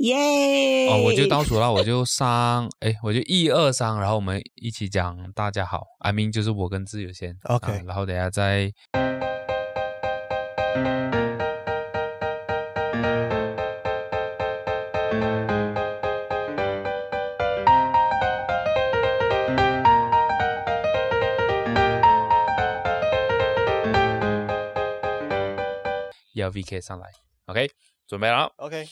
[0.00, 0.88] 耶！
[0.88, 8.72] 哦，我就倒数了，我就三， 哎，我就一二三，然后我们一起讲大家好，I mean 就是我跟自由先 OK 啊然后等下再。
[26.32, 27.06] 要 VK 上来
[27.46, 27.70] ，OK，
[28.08, 28.50] 准备了。
[28.56, 28.88] OK，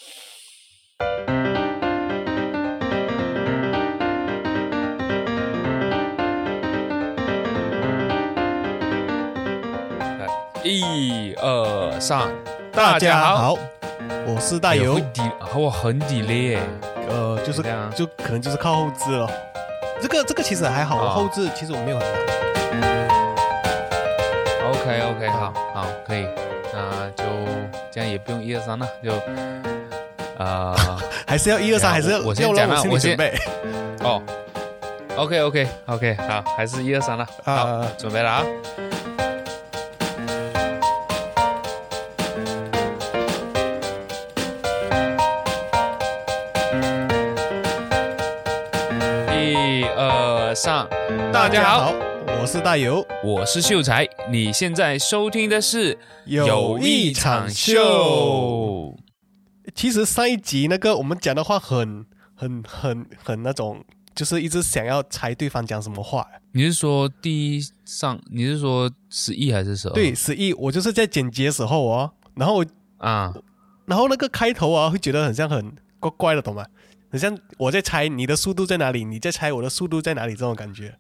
[10.71, 12.29] 一二三，
[12.73, 13.57] 大家好，
[14.27, 16.61] 我是大油底和，我很 delay 耶
[17.09, 17.91] 呃，就是这样？
[17.93, 19.27] 就可能就是靠后置了。
[19.99, 22.07] 这个这个其实还好，啊后置其实我没有很
[22.81, 23.09] 难。
[24.71, 26.27] OK OK，好好可以，
[26.75, 27.25] 那就
[27.91, 29.11] 这样也不用一二三了，就
[30.37, 30.77] 呃
[31.27, 33.33] 还是要一二三，还是要我我先讲啊我先备。
[34.01, 34.23] 哦
[35.17, 38.45] ，OK OK OK，好，还是一二三了，好啊，准备了啊。
[51.33, 51.95] 大家好，
[52.27, 58.95] 我是大油，我是秀才，你现在收听的是有一场秀。
[59.75, 63.83] 其实上一集那个我们讲的话很很很很那种，
[64.15, 66.27] 就是一直想要猜对方讲什么话。
[66.53, 68.21] 你是说第一上？
[68.31, 69.95] 你是说十一还是十二？
[69.95, 72.63] 对，十一，我就是在剪辑的时候哦，然后
[72.99, 73.35] 啊，
[73.87, 76.67] 然后那个开头啊，会觉得很像很怪怪的，懂吗？
[77.11, 80.97] 很像我在猜你的速度在哪里，你在猜我的速度在哪里这种感觉。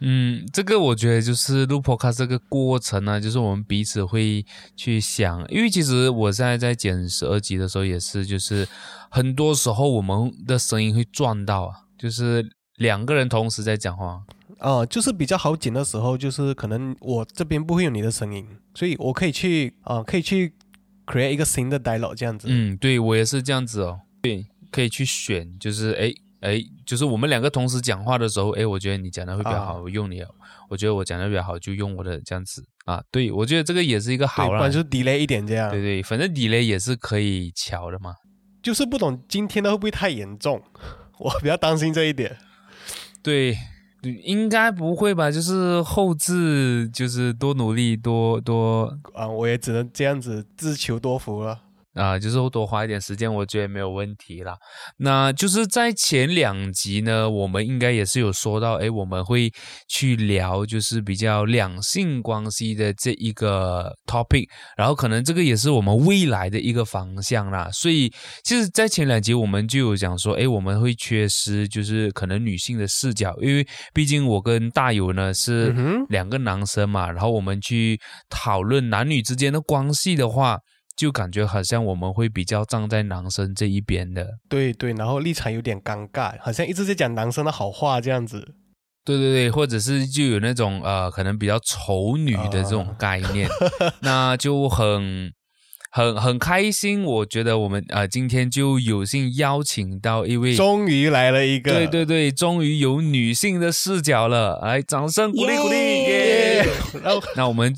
[0.00, 4.44] 嗯，这个我觉得就是录 podcast 这个过程呢，就是我们彼此会
[4.76, 8.68] 去想，因为其实我现在在剪十二集的时候也是，就是
[9.10, 14.22] 很多时候我们的声音会撞到啊，就是两个人同时在讲话。
[14.58, 20.52] 哦、就是比较好剪的时候，就是可能我这边不会有你的声音，所以我可以去啊、可以去
[21.06, 22.48] create 一个新的 dialog 这样子。
[22.50, 24.00] 嗯，对我也是这样子哦。
[24.22, 24.46] 对，
[24.76, 30.20] 可以去选，就是哎哎，就是我们两个同时讲话的时候，哎，我觉得你讲的会比较好，啊我用你；
[30.68, 33.02] 我觉得我讲的比较好，就用我的这样子啊。
[33.10, 34.70] 对，我觉得这个也是一个，好啦不然。
[34.70, 35.70] 就 delay 一点这样。
[35.70, 38.12] 对对，反正 delay 也是可以调的嘛。
[38.62, 40.62] 就是不懂今天的会不会太严重，
[41.18, 42.36] 我比较担心这一点。
[43.22, 43.56] 对
[44.24, 45.30] 应该不会吧？
[45.30, 51.62] 就是后置，就是多努力，多多啊，我也只能这样子自求多福了。
[51.96, 54.54] 啊、就是多花一点时间，我觉得没有问题啦。
[54.98, 59.50] 那就是在前两集呢，我们应该也是有说到，诶，我们会
[59.88, 64.46] 去聊就是比较两性关系的这一个 topic，
[64.76, 67.70] 然后可能这个也是我们未来的一个方向啦。
[67.72, 68.12] 所以，
[68.44, 75.74] 其实，在前两集我们就有讲说，诶，我们会缺失就是可能女性的视角，因为毕竟我跟大友呢是
[76.10, 77.98] 两个男生嘛，然后我们去
[78.28, 80.58] 讨论男女之间的关系的话。
[80.96, 88.54] 就感觉好像我们会比较站在男生这一边的，对对，然后立场有点尴尬，好像一直在讲男生的好话这样子。
[89.04, 93.48] 对对对，或者是就有那种呃，可能比较丑女的这种概念，
[94.02, 95.30] 那就很
[95.92, 97.04] 很很开心。
[97.04, 106.66] 我觉得我们呃今天就有幸邀请到一位，终于来了一个，对对对，终于有女性的视角了，来，掌声鼓励鼓励，耶！
[107.04, 107.72] 然后那我们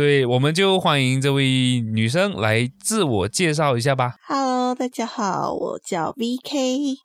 [0.00, 1.44] 对，我们就欢迎这位
[1.82, 4.14] 女生来自我介绍一下吧。
[4.26, 6.96] Hello，大家好，我叫 VK。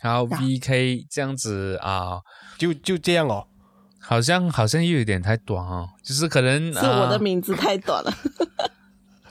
[0.00, 2.20] 好呀，VK 这样子啊，
[2.56, 3.46] 就就这样哦。
[4.00, 8.10] 好像好像又有点太短哦，就是可能是我的啊名字太短了。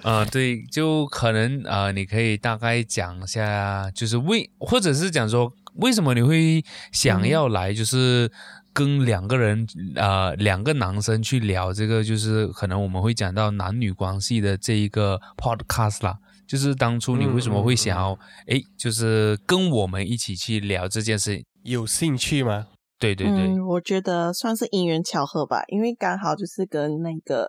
[0.03, 8.31] 呃， 对，就可能呃，你可以大概讲一下，就是为，或者是讲说为什么你会想要来，就是
[8.73, 9.65] 跟两个人
[9.95, 16.17] 呃两个男生去聊这个，就是可能我们会讲到男女关系的这一个 podcast 啦。
[16.47, 21.43] 就是当初你为什么会想要诶，就是跟我们一起去聊这件事？
[21.63, 22.67] 有兴趣吗？
[22.97, 27.47] 对对对，嗯，我觉得算是因缘巧合吧，因为刚好就是跟那个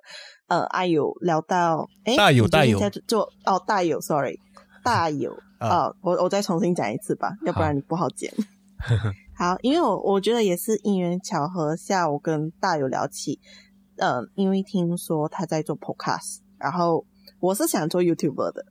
[0.48, 4.38] 呃阿友聊到，诶，大友大友在做哦，大友，sorry，
[4.84, 8.30] 大友 啊哦，我我再重新讲一次吧，要不然你不好剪。
[9.36, 13.40] 好，因为我我觉得也是因缘巧合下，我跟大友聊起，
[13.96, 17.06] 嗯、因为听说他在做 podcast，然后
[17.40, 18.66] 我是想做 YouTuber 的，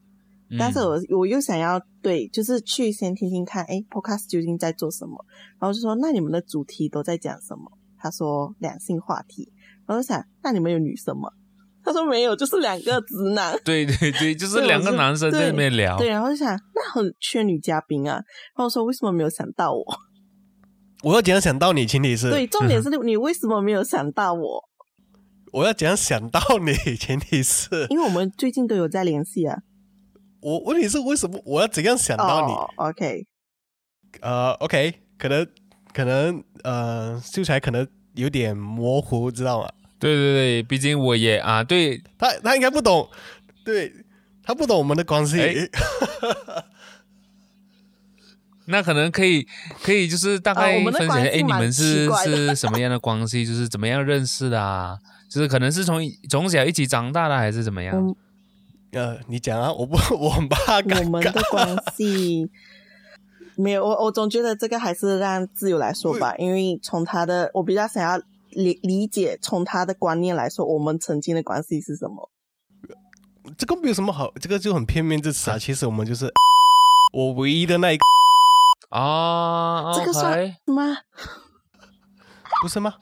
[0.57, 5.25] 但是嗯我我又想要对，就是去先听听看，哎，Podcast 究竟在做什么？
[5.59, 7.71] 然后就说那你们的主题都在讲什么？
[7.97, 9.51] 他说两性话题，
[9.85, 11.29] 然后就想那你们有女生吗？
[11.89, 13.59] 他说没有，就是两个直男。
[13.65, 15.97] 对对对，就是两个男生在那边聊。
[15.97, 18.13] 对，然后就想那很缺女嘉宾啊。
[18.15, 18.23] 然
[18.57, 19.83] 后说为什么没有想到我？
[21.01, 21.87] 我要怎样想到你？
[21.87, 24.63] 前提是对， 重点是你为什么没有想到我？
[25.51, 26.95] 我要怎样想到你？
[26.95, 29.57] 前提是因为我们最近都有在联系啊。
[30.41, 33.25] 我问题是为什么我要怎样想到你？OK，
[34.21, 35.47] 呃，OK，可能
[35.91, 39.69] 可能呃，秀才可能有点模糊，知道吗？
[39.99, 43.09] 对对对，毕竟我也啊，对他他应该不懂，
[43.63, 43.93] 对
[44.43, 45.37] 他不懂我们的关系。
[48.65, 49.47] 那可能可以
[49.81, 53.43] 可以就是大概分享一下，哎，你们是是什么样的关系？
[53.45, 54.99] 就是怎么样认识的啊？
[55.27, 58.15] 就是可能是从从小一起长大的，还是怎么样？
[58.91, 62.49] 呃，你讲啊，我不，我很怕我们的关系
[63.55, 72.29] 没有，我我总觉得这个还是让自由来说吧，因为从他的，我比较想要理理解，从他的观念来说，我们曾经的关系是什么？
[73.57, 75.57] 这个没有什么好，这个就很片面之词啊。
[75.57, 76.31] 其实我们就是
[77.13, 78.03] 我唯一的那一个
[78.89, 80.97] 啊，这个算吗？
[82.61, 82.95] 不是吗？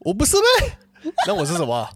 [0.00, 0.78] 我不是呗？
[1.26, 1.88] 那我是什么？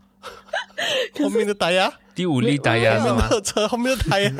[1.23, 3.29] 后面的打压，第五例打压是吗？
[3.43, 4.31] 车后面的打压，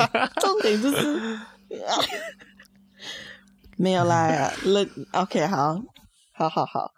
[0.41, 1.39] 重点就是
[3.77, 4.51] 没有啦。
[4.63, 4.85] 那
[5.21, 5.79] ，OK，好，
[6.33, 6.91] 好，好，好，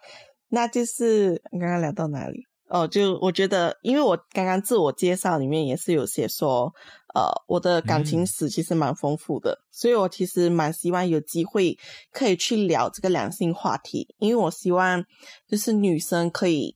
[0.49, 2.45] 那就是刚刚聊到哪里？
[2.69, 6.73] 哦，就我觉得，因为我刚刚自我介绍里面也是有写说，
[7.13, 11.77] 呃，我的感情史其实蛮丰富的，所以我其实蛮希望有机会
[12.11, 15.05] 可以去聊这个两性话题，因为我希望
[15.47, 16.75] 就是女生可以。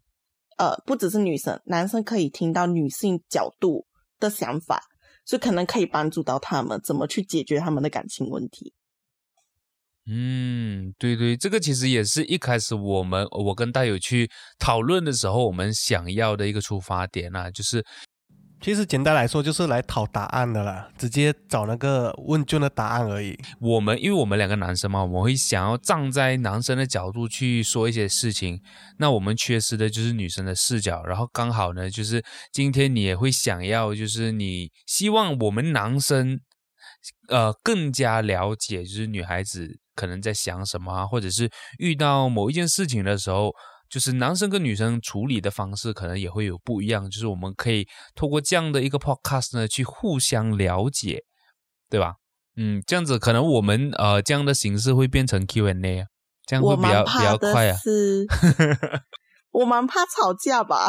[0.57, 3.87] 呃，不只是女生，男生可以听到女性角度
[4.19, 4.83] 的想法，
[5.25, 8.71] 所以可能可以帮助到他们怎么去解决他们的感情问题。
[10.13, 14.29] 嗯，对对，这个其实也是一开始我们我跟大友去
[14.59, 17.81] 讨论的时候，我们想要的一个出发点啊，就是。
[18.63, 23.35] 其实简单来说，就是来讨答案的啦，直接找那个问卷的答案而已。
[23.59, 28.61] 我们因为我们两个男生嘛，我们会想要站在男生的角度去说一些事情，
[28.99, 31.03] 那我们缺失的就是女生的视角。
[31.05, 32.23] 然后刚好呢，就是
[32.53, 36.39] 今天你也会想要，就是你希望我们男生，
[37.29, 41.49] 呃，更加了解，就是女孩子可能在想什么啊，或者是
[41.79, 43.51] 遇到某一件事情的时候。
[43.91, 47.85] 就是男生跟女生处理的方式可能也会有不一样，就是我们可以
[48.15, 51.25] 透过这样的一个 podcast 呢，去互相了解，
[51.89, 52.13] 对吧？
[52.55, 56.05] 嗯，这样子可能我们呃这样的形式会变成 Q&A，
[56.45, 57.75] 这样会比较比较快啊。
[57.83, 58.25] 是，
[59.51, 60.87] 我蛮怕吵架吧。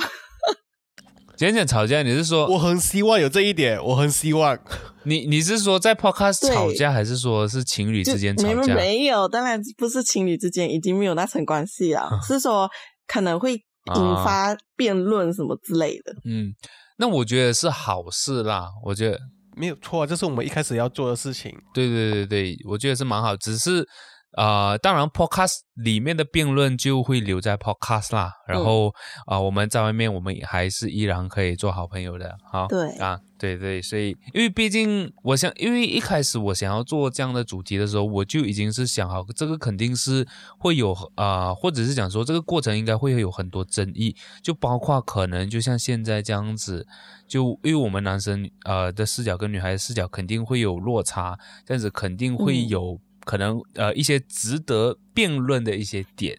[1.43, 2.47] 讲讲吵架，你是说？
[2.47, 4.57] 我很希望有这一点，我很希望。
[5.05, 8.75] 你你是说在 podcast 吵架，还是说是情侣之间吵架？
[8.77, 12.71] 没有，当然不是情侣之间，已经没有那层关系了，是说。
[13.09, 16.15] 可能会引发辩论什么之类的。
[16.25, 16.55] 嗯，
[16.97, 18.69] 那我觉得是好事啦。
[18.87, 19.19] 我觉得
[19.55, 21.53] 没有错，这是我们一开始要做的事情。
[21.75, 23.37] 对对对对，我觉得是蛮好。
[23.37, 23.87] 只是
[24.33, 28.33] 啊，当然 podcast 里面的辩论就会留在 podcast 啦。
[28.47, 28.95] 然后
[29.27, 32.37] 啊，我们在外面，我们还是依然可以做好朋友的。
[32.51, 33.21] 好，对啊。
[33.39, 40.25] 对对，所以因为毕竟我想，因为一开始我想要做这样的主题的时候，我就已经是想好，这个肯定是
[40.61, 44.15] 会有啊，或者是讲说这个过程应该会有很多争议，
[44.45, 46.87] 就包括可能就像现在这样子，
[47.27, 51.37] 就因为我们男生呃的视角跟女孩的视角肯定会有落差，
[51.67, 56.39] 这样子肯定会有可能呃一些值得辩论的一些点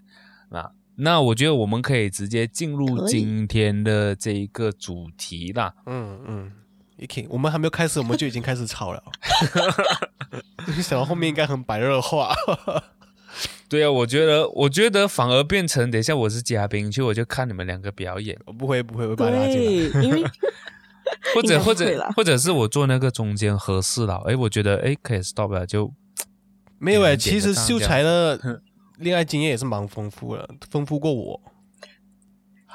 [0.50, 0.72] 啊。
[0.96, 5.74] 那我觉得我们可以直接进入今天的这一个主题啦。
[5.86, 6.52] 嗯嗯。
[6.98, 9.04] 一我们还没有开始，我们就已经开始吵了。
[10.82, 12.34] 想到后面应该很白热化。
[13.68, 18.40] 对啊，我觉得，我觉得反而变成等一下我是嘉宾，去我就看你们两个表演。
[18.46, 20.04] 我不会，不会，我把他拉进来。
[20.04, 20.24] 因为
[21.34, 24.22] 或者或者或者是我做那个中间合适了。
[24.28, 25.92] 哎，我觉得哎可以 stop 了，就
[26.84, 27.16] 没有哎。
[27.16, 28.62] 其实秀才的
[28.98, 31.42] 恋爱经验也是蛮丰富的，丰富过我。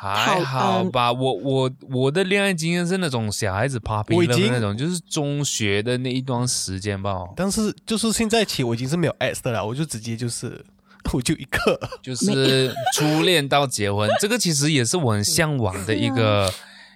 [0.01, 7.17] 还好吧，我我我的恋爱经验是那种小孩子 popping 的那种，就是中学的那一段时间吧。
[7.35, 10.65] 但是就是现在起，我已经是没有 s 的了，我就直接就是
[11.13, 16.53] 我就一个，就是 初恋到结婚，这个其实也是我很向往的一个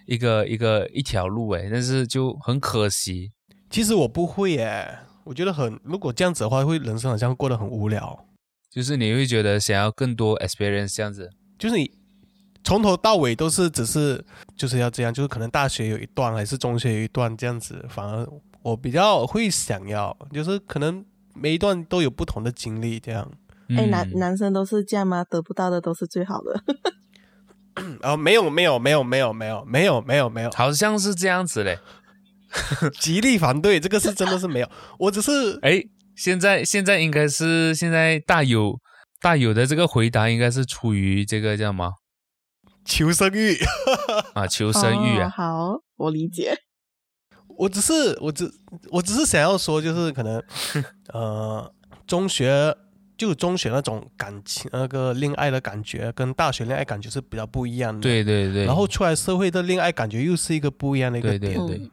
[0.06, 3.32] 一个一个一条路哎，但是就很可惜。
[3.68, 8.26] 其实我不会耶，我觉得很，如果这样子的话，会人生好像过得很无聊。
[8.70, 11.90] 就是你会觉得想要更多 experience 这样子，就是你。
[12.64, 14.24] 从头到尾都是只是
[14.54, 18.24] 就是要这样，就是可能大学有一段还是中学有一段这样子，反而
[18.62, 23.28] 我比较会想要，就是可能每一段都有不同的经历这样。
[23.70, 25.24] 哎，男男生都是这样吗？
[25.24, 26.62] 得不到的都是最好的。
[28.00, 31.80] 啊， 没有没有没有没有没有没有没有没有，好像是这样子嘞。
[33.00, 35.82] 极力反对，这个是真的是没有，我只是哎，
[36.14, 38.78] 现在现在应该是现在大有
[39.20, 41.92] 大有的这个回答应该是出于这个叫什么
[42.84, 43.56] 求生欲
[44.34, 44.46] 啊？
[44.46, 45.32] 求生欲啊！
[45.34, 46.58] 好，我理解。
[47.56, 48.50] 我只是我只
[48.90, 50.42] 我只是想要说，就是可能
[51.12, 51.72] 呃，
[52.06, 52.74] 中学
[53.16, 58.00] 就中学那种感情那个恋爱的感觉，跟大学恋爱感觉是比较不一样的。
[58.00, 58.64] 对对对。
[58.64, 61.54] 然后出来社会的恋爱感觉又是一个不一样的一个点。
[61.54, 61.90] 对对对。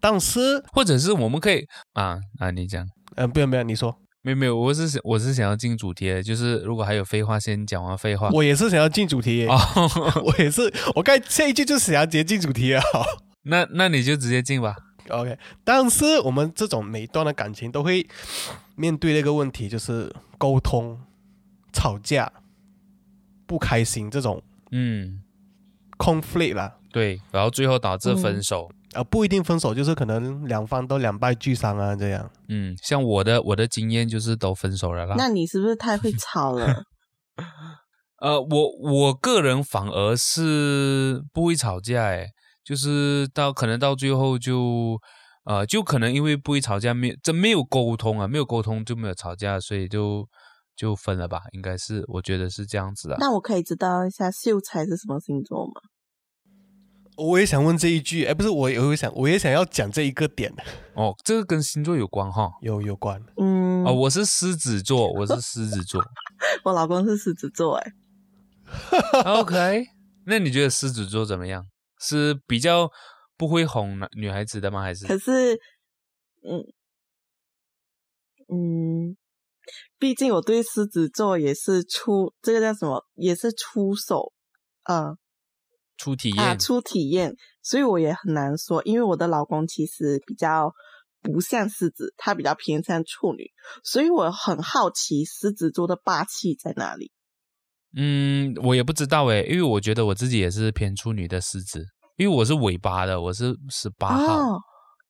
[0.00, 8.30] 但是，或者是我们可以啊啊，你讲，嗯，不用不用，你说，没有没有，我是想我是想要进主题的，就是如果还有废话，先讲完废话。
[8.30, 9.58] 我也是想要进主题，哦
[10.24, 12.82] 我也是，我刚下一句就是想要直接进主题啊。
[13.44, 14.74] 那那你就直接进吧。
[15.08, 18.06] OK，但是我们这种每一段的感情都会
[18.76, 21.00] 面对那个问题，就是沟通、
[21.72, 22.32] 吵架、
[23.46, 24.40] 不开心这种，
[24.70, 25.20] 嗯
[25.98, 28.70] ，conflict 啦，对，然后最后导致分手。
[28.94, 32.30] 啊，不一定分手，就是可能两方都两败俱伤啊，这样。
[32.48, 35.14] 嗯，像我的我的经验就是都分手了啦。
[35.16, 36.84] 那你是不是太会吵了？
[38.20, 42.26] 呃，我我个人反而是不会吵架，哎，
[42.64, 44.98] 就是到可能到最后就，
[45.44, 50.28] 呃，就可能因为不会吵架，没真没有沟通啊，没有沟通就没有吵架，所以就
[50.76, 53.16] 就分了吧，应该是我觉得是这样子啊。
[53.20, 55.80] 那我可以知道一下秀才是什么星座吗？
[57.20, 60.50] 我也想问这一句，哎，不是，我有想，我也想要讲这一个点。
[60.94, 62.50] 哦，这个跟星座有关哈？
[62.62, 63.22] 有有关。
[63.36, 63.84] 嗯。
[63.84, 66.02] 哦，我是狮子座，我是狮子座。
[66.64, 67.92] 我老公是狮子座，哎。
[69.24, 69.84] OK，
[70.26, 71.66] 那你觉得狮子座怎么样？
[71.98, 72.90] 是比较
[73.36, 74.80] 不会哄女孩子的吗？
[74.80, 75.06] 还是？
[75.06, 75.54] 可是，
[76.42, 76.64] 嗯
[78.48, 79.16] 嗯，
[79.98, 84.32] 毕竟我对狮子座也是出这个叫什么，也是出手，
[84.84, 85.18] 嗯。
[86.00, 90.72] 初体验，初体验，所以我也很难说，因为我的老公其实比较
[91.20, 93.50] 不像狮子，他比较偏向处女，
[93.84, 97.12] 所以我很好奇狮子座的霸气在哪里。
[97.94, 101.84] 嗯，我也不知道诶，因为我觉得我自己也是偏处女的狮子，
[102.16, 104.58] 因为我是尾巴的，我是十八号，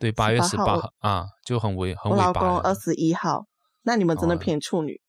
[0.01, 2.27] 对，八月十八号啊，就很尾很尾巴。
[2.27, 3.47] 我老公二十一号，
[3.83, 5.01] 那你们真的偏处女？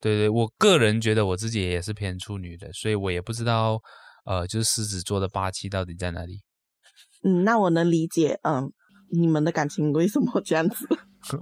[0.00, 3.80] 对对，我个人觉得我自己也是偏处女的，所以我也不知道。
[4.26, 6.40] 呃，就是狮子座的霸气到底在哪里？
[7.24, 8.70] 嗯，那我能理解，嗯，
[9.10, 10.86] 你们的感情为什么 这样子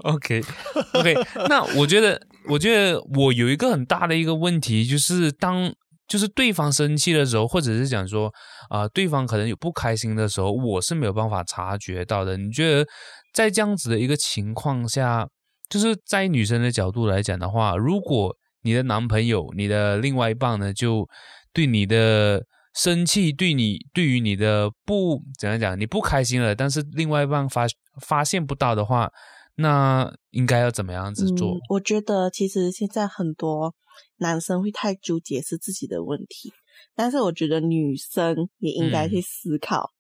[0.05, 1.15] ？OK，OK，
[1.49, 5.75] 那我觉得，我觉得我有一个很大的一个问题，就是当
[6.09, 8.33] 就是对方生气的时候，或者是讲说
[8.71, 12.37] 啊，对方可能有不开心的时候，我是没有办法察觉到的。
[12.37, 12.87] 你觉得
[13.35, 15.29] 在这样子的一个情况下，
[15.69, 21.07] 就是在女生的角度来讲的话，如果你的男朋友、你的另外一半呢，就
[21.53, 22.43] 对你的
[22.75, 27.67] 生气对你对于你的不怎样讲，你不开心了，但是另外一半发
[28.01, 29.13] 发现不到的话，
[29.55, 31.57] 那应该要怎么样子做？
[31.71, 33.75] 我觉得其实现在很多
[34.17, 36.53] 男生会太纠结是自己的问题，
[36.97, 39.93] 但是我觉得女生也应该去思考，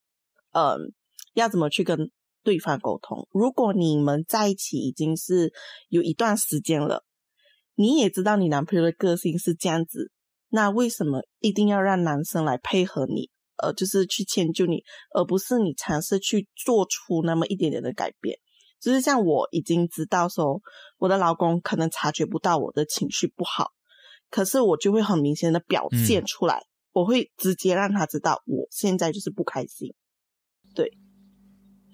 [0.52, 0.92] 嗯，
[1.34, 2.10] 要怎么去跟
[2.42, 3.28] 对方沟通。
[3.30, 5.52] 如果你们在一起已经是
[5.88, 7.04] 有一段时间了，
[7.76, 10.10] 你也知道你男朋友的个性是这样子。
[10.54, 18.38] 那为什么一定要让男生来配合你，呃，就是去迁就你，而不是你尝试去做出那么一点点的改变？
[18.80, 20.61] 就是像我已经知道说，
[20.99, 23.73] 我的老公可能察觉不到我的情绪不好，
[24.30, 29.92] 可是我就会很明显的表现出来，我会直接让他知道我现在就是不开心。
[30.73, 30.92] 对，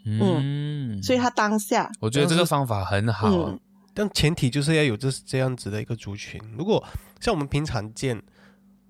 [0.04, 3.58] 嗯，所以他当下，我觉得这个方法很好，
[3.94, 6.38] 但前提就是要有这这样子的一个族群。
[6.58, 6.86] 如果
[7.22, 8.22] 像我们平常见。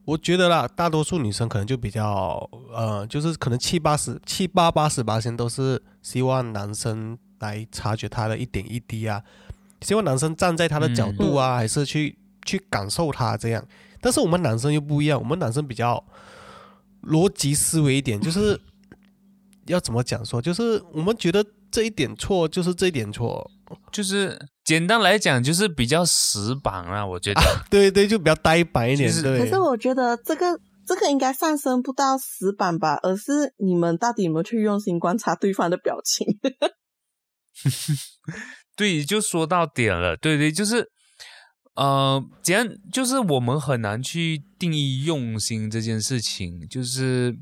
[0.05, 9.23] 我觉得啦，大多数女生可能就比较，呃，就是可能七八十、七八八十八千都是希望男生来察觉她的一点一滴啊，
[9.83, 13.65] 希望男生站在她的角度啊，还是去去感受她这样。
[14.01, 16.03] 但是我们男生又不一样，我们男生比较
[17.03, 18.59] 逻辑思维一点，就是
[19.67, 23.49] 要怎么讲说，就是我们觉得这一点错就是这一点错。
[23.93, 27.41] 就是简单来讲，就是比较死板啊，我觉得。
[27.71, 29.11] 对对，就比较呆板一点。
[29.23, 29.39] 对。
[29.39, 36.27] 可是我觉得这个这个应该上升不到死板吧，而是你们到底有没有去用心观察对方的表情？
[38.77, 40.17] 对，就说到点了。
[40.17, 40.91] 对对，就是
[41.75, 47.37] 呃，既然就是我们很难去定义用心这件事情，就是。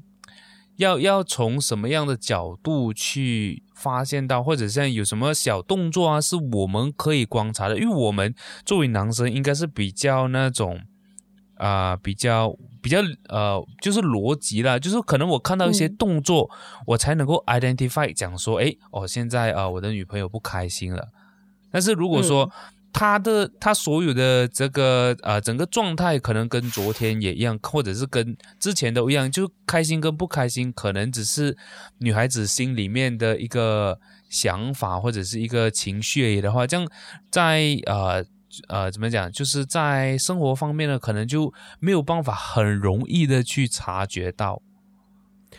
[0.79, 7.79] 要要从什么样的角度去发现到，或者像有什么小动作啊，是我们可以观察的？
[7.79, 10.81] 因为我们作为男生，应该是比较那种，
[11.57, 16.49] 啊、比较比较呃，就是逻辑啦，就是可能我看到一些嗯动作，
[16.87, 21.09] 我才能够 identify 讲说，诶，哦，现在啊、呃我的女朋友不开心了。
[21.71, 22.51] 但是如果说嗯
[22.93, 31.57] 他的他所有的这个呃整个状态可能跟昨天也一样，或者是跟之前都一样，就开心跟不开心，可能只是
[31.99, 36.89] 女孩子心里面的一个想法或者是一个情绪而已的话，这样
[37.31, 38.25] 在呃
[38.69, 44.63] 呃怎么讲，就是在生活方面呢，可能就没有办法很容易的去察觉到，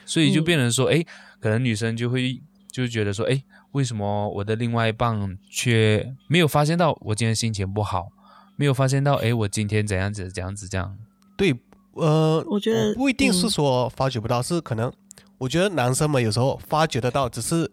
[0.05, 0.43] 所以就嗯。
[0.43, 1.05] 变成说，哎、
[1.39, 8.07] 可能女生就会就觉得说，哎，为什么我的另外一半却没有发现到我今天心情不好，
[8.55, 10.97] 没有发现到，哎，我今天怎样子怎样子这样，
[11.37, 11.55] 对，
[11.93, 13.49] 呃，我觉得不一定是嗯。
[13.49, 14.91] 说发觉不到，是可能
[15.37, 17.69] 我觉得男生们有时候发觉得到，只是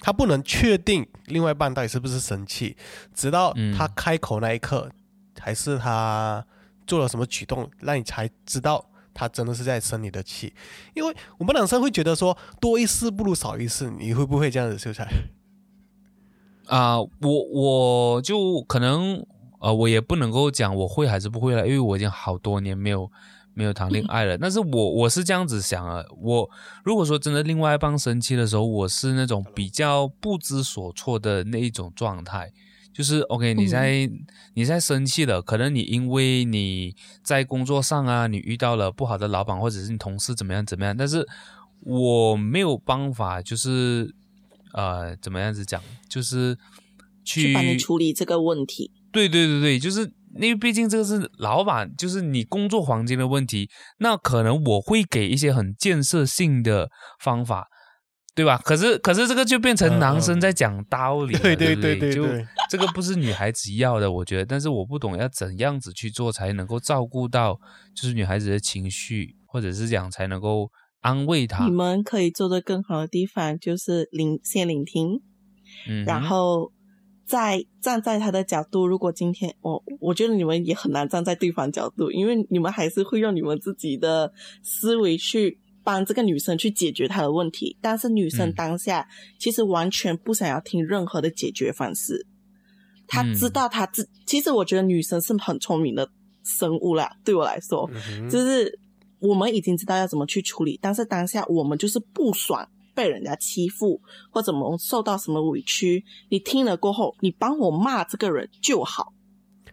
[0.00, 2.76] 他不能确定另外一半到底是不是生气，
[3.14, 3.76] 直到嗯。
[3.76, 4.90] 他开口那一刻，
[5.38, 6.44] 还是他
[6.86, 8.84] 做了什么举动，让你才知道
[9.18, 10.54] 他真的是在生你的气。
[10.94, 15.08] 因为我们男生会觉得说多一事不如少一事，你会不会这样子，秀才？
[16.66, 19.26] 啊、我我就可能
[19.58, 23.10] 呃，我也不能够讲我会还是不会了，因为我已经好多年没有
[23.54, 24.36] 没有谈恋爱了。
[24.38, 26.48] 但是我我是这样子想啊，我
[26.84, 32.52] 如果说真的另外一半生气的时候，我是那种比较不知所措的那一种状态。
[32.98, 34.10] 就是 OK，你在、
[34.54, 41.24] 你在生气了，可能你因为你在工作上啊，你遇到了不好的老板或者是你同事怎么样怎么样，但是
[41.82, 44.12] 我没有办法，就是
[44.72, 46.58] 呃怎么样子讲，就是
[47.24, 48.90] 去帮你处理这个问题。
[49.12, 50.00] 对对对对，就是
[50.34, 56.90] 因为毕竟这个是老板，就是你工作环境的问题，那可能我会给一些很建设性的
[57.20, 57.68] 方法，
[58.38, 58.56] 对吧？
[58.64, 67.58] 可是可是这个就变成男生在讲道理了，对对对对对对这个不是女孩子要的，我觉得，但是我不懂要怎样子去做才能够照顾到
[67.96, 71.72] 就是女孩子的情绪，或者是讲才能够安慰她你。
[71.72, 75.20] 们可以做的更好的地方就是聆先聆听，
[75.88, 76.70] 嗯，然后
[77.26, 78.86] 再站在他的角度。
[78.86, 92.26] 如果今天我我觉得你们也很难站在对方角度，因为你们还是会用你们自己的思维去帮这个女生去解决她的问题，但是女生嗯当下其实完全不想要听任何的解决方式。
[93.06, 96.10] 她嗯知道她自，其实我觉得女生是很聪明的
[96.44, 97.90] 生物啦，对我来说，
[98.30, 98.78] 就是
[99.18, 103.98] 我们已经知道要怎么去处理，但是当下我们就是不爽被人家欺负，
[104.30, 109.14] 或者我们受到什么委屈，你听了过后，你帮我骂这个人就好。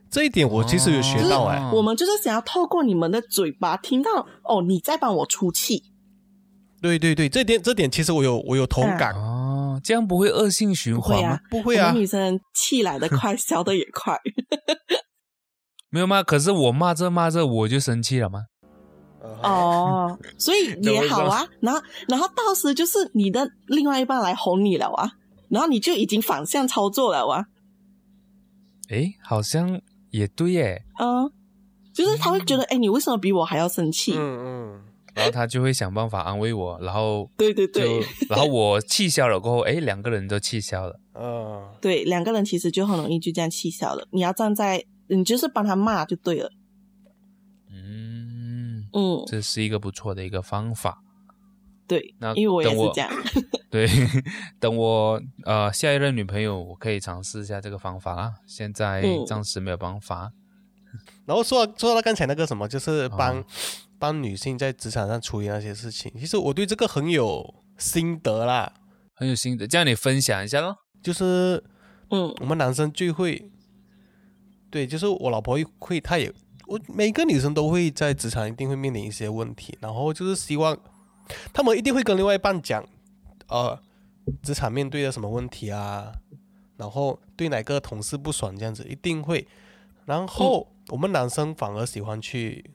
[0.09, 5.83] 这一点我其实有学到哎、哦我们就是想要透过你们的嘴巴听到哦，你在帮我出气，
[6.81, 14.19] 对对对，这点这点其实我有我有同感，哦，这样不会恶性循环吗？，不会啊女生气来的快，消的也快。
[15.89, 16.21] 没有吗？
[16.21, 18.43] 可是我骂这骂这，我就生气了吗？
[19.41, 21.47] 哦，所以也好啊。
[21.61, 25.13] 然后，然后到时就是你的另外一半来哄你了啊，
[25.49, 27.45] 然后你就已经反向操作了啊。
[28.89, 30.83] 诶，好像也对耶。
[30.99, 31.31] 嗯，
[31.93, 34.13] 就是他会觉得，哎、你为什么比我还要生气？
[34.15, 34.83] 嗯嗯，
[35.15, 40.99] 然后他就会想办法安慰我，然后对对对，然后我气消了过后，哎，两个人都气消了。
[41.13, 44.05] 嗯，对，两个人其实就很容易就这样气消了。
[44.11, 46.51] 你要站在，你就是帮他骂就对了。
[47.71, 51.01] 嗯，嗯，这是一个不错的一个方法。
[51.87, 53.09] 对那，因为我也是这样。
[53.69, 53.87] 对，
[54.59, 58.33] 等我呃下一任女朋友，我可以尝试一下这个方法啦。
[58.47, 60.31] 现在嗯暂时没有办法。
[61.25, 63.45] 然后说到说到刚才那个什么，就是帮、哦
[63.97, 68.73] 帮女性在职场上处理那些事情，其实我对这个很有心得啦。
[69.17, 70.75] 很有心得，这样你分享一下咯。
[71.01, 71.63] 就是
[72.09, 73.49] 嗯我们男生聚会，
[74.69, 76.33] 对，就是我老婆会，她也，
[76.67, 80.77] 我每个女生都会在职场一定会面临一些问题，然后就是希望
[81.53, 82.85] 他们一定会跟另外一半讲，
[83.47, 83.79] 呃，
[84.43, 86.11] 职场面对的什么问题啊，
[86.75, 89.47] 然后对哪个同事不爽这样子，一定会。
[90.05, 92.69] 然后我们男生反而喜欢去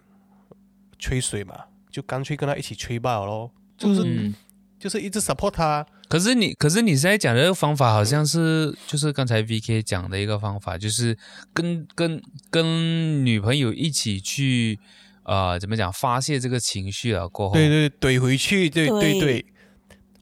[1.00, 1.56] 吹水嘛，
[1.90, 4.34] 就干脆跟他一起吹罢了咯，就是、嗯，
[4.78, 11.16] 就是一直 support 他，可是你，可是你现在讲的这个方法好像是，就是刚才 V K 讲的一个方法，就是
[11.52, 14.78] 跟跟跟女朋友一起去，
[15.24, 19.00] 呃，怎么讲，发泄这个情绪了过后，对对，怼回去，对对。
[19.00, 19.46] 对对。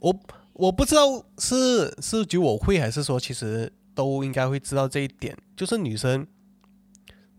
[0.01, 0.17] 我
[0.53, 6.27] 我不知道是是只有我会，还是说其实都应该会知道这一点，就是女生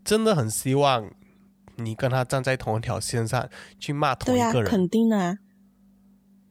[0.04, 1.10] 真的很希望
[1.84, 4.70] 你跟他站在同一条线上去骂同一个，人。
[4.70, 5.36] 肯定啊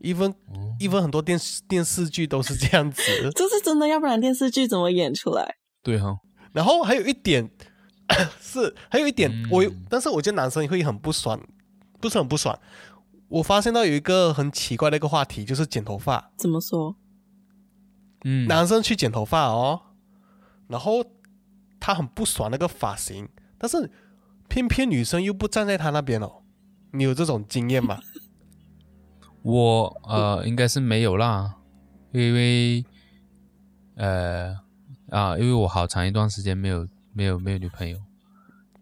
[0.02, 3.02] ，even 嗯 even 很多电视电视剧都是这样子。
[3.36, 5.56] 这是真的，要不然电视剧怎么演出来？
[5.82, 6.18] 对哈、
[6.54, 7.50] 然后还有一点，
[8.42, 11.40] 是还有一点，嗯我但是我觉得男生会很不爽，
[12.00, 12.58] 不是很不爽。
[13.30, 16.32] 我发现到有一个很奇怪的一个话题，就是剪头发。
[16.36, 16.96] 怎么说？
[18.26, 19.82] 嗯，男生去剪头发哦，
[20.68, 21.06] 然后
[21.80, 23.90] 他很不爽那个发型，但是
[24.50, 26.42] 偏偏女生又不站在他那边哦。
[26.92, 28.00] 你有这种经验吗？
[29.44, 31.56] 我呃应该是没有啦，
[32.12, 32.84] 因为
[33.96, 34.54] 呃
[35.10, 37.98] 啊，因为我好长一段时间没有没有没有女朋友。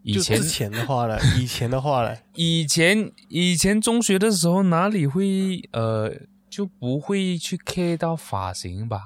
[0.02, 6.12] 以前之前的话呢， 以前的话呢，以前以前中学的时候哪里会呃
[6.48, 9.00] 就不会去 care 到发型吧？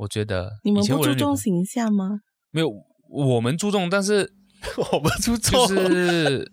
[0.00, 2.20] 我觉得你们不注重形象吗？
[2.50, 2.70] 没有
[3.08, 4.34] 我们注重，但是
[4.92, 5.66] 我们出错。
[5.66, 6.52] 就，是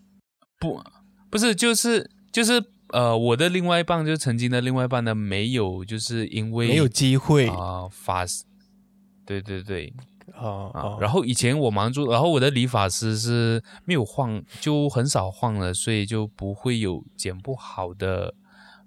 [0.59, 0.81] 不
[1.29, 7.47] 不是就是就是呃我的另外一半就是曾经的另外一半呢没有就是因为没有机会。
[7.47, 8.25] 啊、发
[9.25, 9.93] 对对对。
[10.33, 10.71] 啊哦。
[10.73, 18.33] 哦，，然后以前我忙住，然后我的理发师是没有换，就很少换了，所以就不会有剪不好的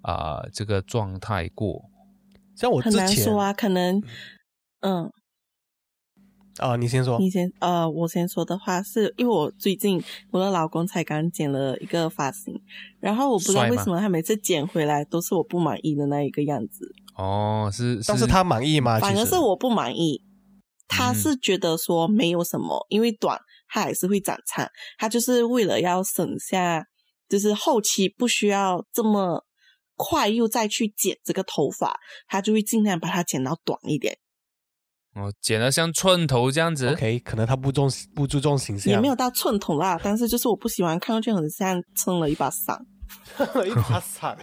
[0.01, 1.89] 啊、这个状态过。
[2.55, 4.01] 像我之前难说啊，可能，
[4.81, 5.11] 嗯，
[6.59, 12.53] 啊，你先说你先，呃，我先说的话是，因为我最近我的老公才刚剪了一个发型，
[12.99, 18.99] 然后我不知道为什么他每次剪回来都是我不满意的那一个样子，哦，是，但是他满意吗？
[18.99, 20.21] 反而是我不满意。
[20.91, 24.67] 他嗯是觉得说没有什么，因为短它还是会长长，
[24.97, 26.83] 他就是为了要省下，
[27.29, 29.45] 就是后期不需要这么
[29.95, 34.17] 快又再去剪这个头发，他就会尽量把它剪到短一点。
[35.19, 36.89] 哦剪得像寸头这样子。
[36.89, 42.77] OK，可能他不重不注重形象，也没有到寸头啦，但是就是我不喜欢看上去很像撑了一把伞。
[43.35, 44.37] 撑 了一把伞。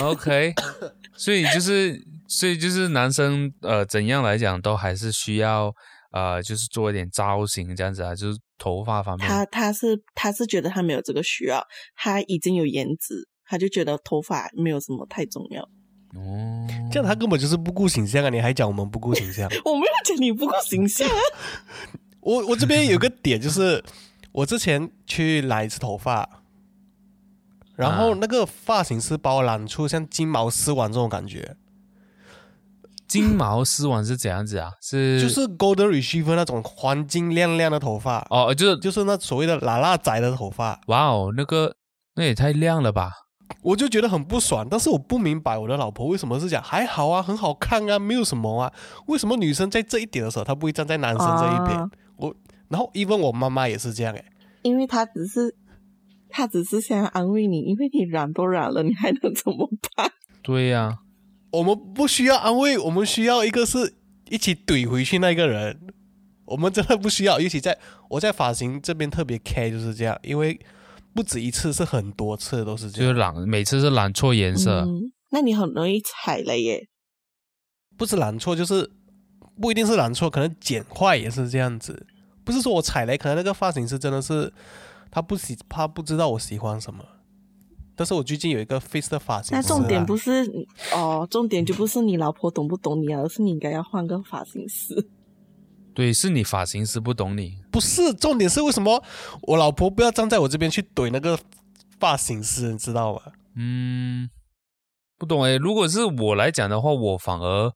[0.00, 0.54] OK，
[1.16, 5.70] 所以就是，所以就是男生呃，怎样来讲都还是需要
[6.12, 9.28] 呃，就是做一点造型这样子啊，就是头发方面。
[9.28, 11.62] 他他是他是觉得他没有这个需要，
[11.94, 15.68] 他已经有颜值，他就觉得头发没有什么太重要。
[16.16, 18.28] 哦，这样他根本就是不顾形象啊！
[18.30, 19.48] 你还讲我们不顾形象？
[19.64, 21.14] 我没有讲你不顾形象啊，
[22.20, 23.82] 我我这边有个点就是，
[24.32, 26.28] 我之前去染一次头发，
[27.74, 31.56] 然后啊那个发型师把我染出像金毛狮王这种感觉，
[33.06, 34.72] 金毛狮王是怎样子啊？
[34.82, 41.76] 是 就是 Golden Retriever 那种黄金亮亮的头发，哦，就是就是那所谓的喇喇仔的头发，哇哦，那个
[42.14, 43.12] 那也太亮了吧！
[43.62, 44.66] 我就觉得很不爽。
[44.68, 48.72] 但是我不明白我的老婆为什么是讲还好啊，很好看啊，没有什么啊，
[49.06, 51.78] 为什么女生在这一点的时候，她不会站在男生这一边？
[51.78, 52.34] 啊我
[52.68, 54.24] 然后 even 我妈妈也是这样诶、
[54.62, 55.54] 因为她只是
[56.28, 60.10] 她只是想要安慰你，因为你染都染了，你还能怎么办？
[60.42, 60.98] 对呀、
[61.52, 63.94] 我们不需要安慰，我们需要一个是
[64.28, 65.78] 一起怼回去那个人。
[66.46, 67.76] 我们真的不需要，尤其在
[68.08, 70.58] 我在发型这边特别 care 就是这样，因为
[71.16, 73.08] 不止一次，是很多次都是这样。
[73.08, 74.82] 就是染每次是染错颜色。
[74.82, 76.86] 嗯，那你很容易踩雷耶。
[77.96, 78.90] 不是染错，就是
[79.58, 82.06] 不一定是染错，可能剪坏也是这样子。
[82.44, 84.52] 不是说我踩雷，可能那个发型师真的是
[85.10, 87.02] 他不喜，他不知道我喜欢什么。
[87.96, 90.44] 但是我最近有一个 face 的发型师啊，那重点不是
[90.92, 95.08] 哦，重点就不是你老婆懂不懂你啊，而是你应该要换个发型师。
[95.96, 97.56] 对，是你发型师不懂你。
[97.72, 99.02] 不是重点是为什么
[99.44, 101.38] 我老婆不要站在我这边去怼那个
[101.98, 103.22] 发型师，你知道吗？
[103.56, 104.28] 嗯，
[105.16, 105.56] 不懂诶。
[105.56, 107.72] 如果是我来讲的话，我反而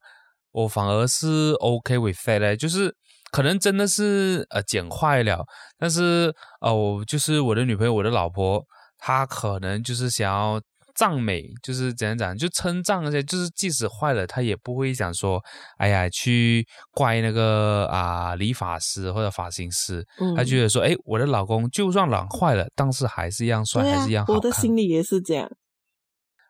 [0.51, 2.95] 我反而是 OK with that 嘞，就是
[3.31, 5.43] 可能真的是呃剪坏了，
[5.79, 8.63] 但是呃我就是我的女朋友，我的老婆，
[8.99, 10.61] 她可能就是想要
[10.95, 15.41] 赞美，就是怎样讲，就称赞那些，就是即使坏了，他也不会想说，
[15.77, 24.51] 哎呀去怪那个啊、理发师或者发型师，嗯，她觉得说，哎，我的老公就算染坏了，但是还是一样帅，对还是一样啊，我的。
[24.61, 25.49] 心里也是这样。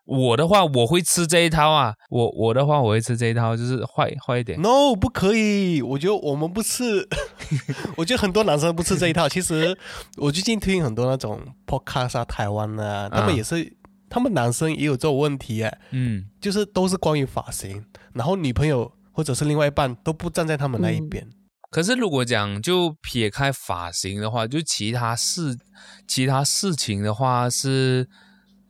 [0.06, 1.94] 我的话，我会吃这一套啊！
[2.10, 4.60] 我我的话，我会吃这一套，就是坏坏一点。
[4.60, 5.82] No，不可以。
[5.82, 7.08] 我觉得我们不吃，
[7.96, 9.30] 我觉得很多男生不吃这一套。
[9.30, 9.78] 其实
[10.18, 13.74] 我最近听很多那种 podcast 啊，台湾啊，他们也是，
[14.12, 21.28] 他们男生也有这种问题哎，嗯，就是都是关于发型，然后女朋友或者是另外一半都不站在他们那一边。
[21.72, 25.58] 可是如果讲就撇开发型的话，就其他事
[26.06, 28.08] 其他事情的话是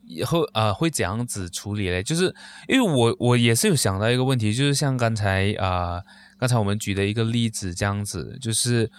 [0.05, 2.03] 以后呃会怎样子处理嘞？
[2.03, 2.33] 就是
[2.67, 6.03] 因为我我也是有想到一个问题，就是像刚才啊、呃
[6.37, 8.89] 刚才我们举的一个例子这样子，就是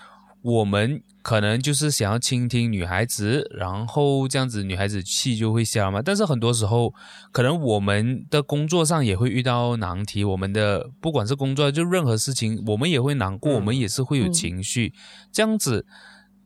[0.43, 6.03] 我们可能就是想要倾听女孩子，然后这样子女孩子气就会消嘛。
[6.03, 6.93] 但是很多时候，
[7.31, 14.93] 可能我们的工作上也会遇到难题，我们的不管是工作就任何事情，我们也会难过，嗯我们也是会有嗯情绪，
[15.31, 15.87] 这样子。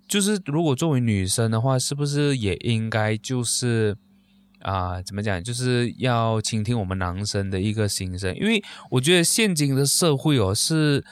[0.06, 3.96] 就是如果作为女生的话，是不是也应该就是
[4.60, 8.32] 啊，怎么讲，就是要倾听我们男生的一个心声？
[8.36, 11.04] 因为我觉得现今的社会哦，是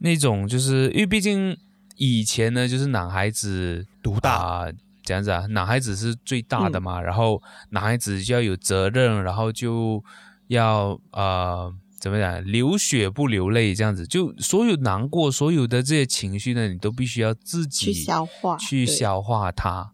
[0.00, 1.56] 那种就是因为毕竟
[1.96, 4.72] 以前呢，就是男孩子独大。
[5.06, 10.02] 这样子啊，男孩子是最大的嘛，然后男孩子就要有责任，然后就
[10.46, 19.92] 要呃怎么讲，流血不流泪这样子，就所有难过，所有的这些情绪呢，你都必须要自己去消化，去消化它。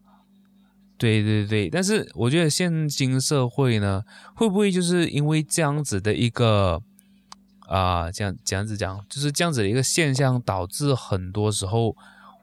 [0.97, 4.05] 对对对，但是我觉得现今社会呢，
[4.37, 6.81] 会不会就是因为这样子的一个
[7.71, 11.97] 啊，这样这样子讲，就是这样子的一个现象，导致很多时候。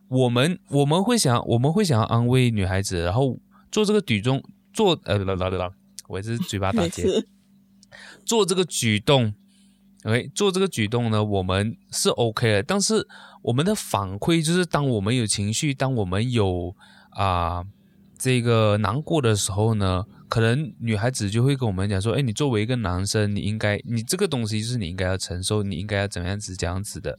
[0.10, 3.38] 我们我们会想，我们会想要安慰女孩子，然后
[3.70, 5.70] 做这个举动，做呃啦啦啦，
[6.08, 7.04] 我也是嘴巴打结，
[8.26, 9.34] 做这个举动
[10.06, 13.06] ，OK，做这个举动呢，我们是 OK 的，但是
[13.42, 16.74] 我们的反馈就是，当我们有情绪，当我们有
[17.10, 17.66] 啊
[18.18, 27.18] 这个难过的时候呢，可能女孩子就会跟我们讲说，哎，你作为一个男生，你应该，你这个东西就是你应该要承受，你应该要怎么样子这样子的。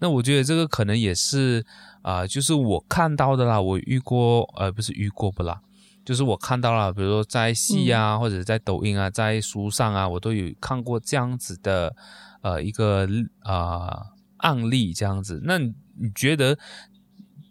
[0.00, 1.64] 那我觉得这个可能也是
[2.02, 5.60] 啊，就是我看到的啦，我遇过，呃，不是遇过不啦，
[6.04, 11.94] 就是我看到了，比如说在戏啊，或者在抖音啊，在书上啊，我都有看过这样子的，
[12.42, 13.08] 呃，一个
[13.42, 14.06] 啊
[14.38, 15.40] 案例这样子。
[15.44, 15.72] 那你
[16.14, 16.58] 觉得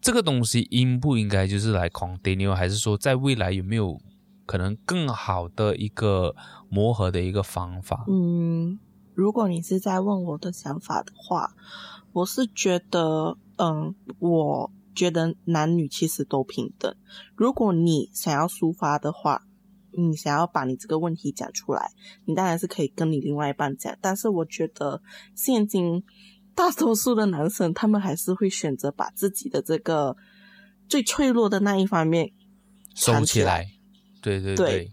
[0.01, 3.99] 这个东西应不应该就是来 continue，还是说在未来有没有
[4.45, 6.35] 可能更好的一个
[6.69, 8.05] 磨合的一个方法？
[8.07, 8.79] 嗯，
[9.13, 11.55] 如果你是在问我的想法的话。
[12.15, 16.95] 我是觉得，嗯，我觉得男女其实都平等。
[17.35, 19.47] 如果你想要抒发的话，
[19.97, 21.89] 你想要把你这个问题讲出来，
[22.25, 23.97] 你当然是可以跟你另外一半讲。
[23.99, 25.01] 但是我觉得，
[25.33, 26.03] 现今
[26.53, 30.15] 大多数的男生，他们还是会选择把自己的这个
[30.87, 32.31] 最脆弱的那一方面
[32.93, 33.71] 收起来。
[34.23, 34.91] 对对对，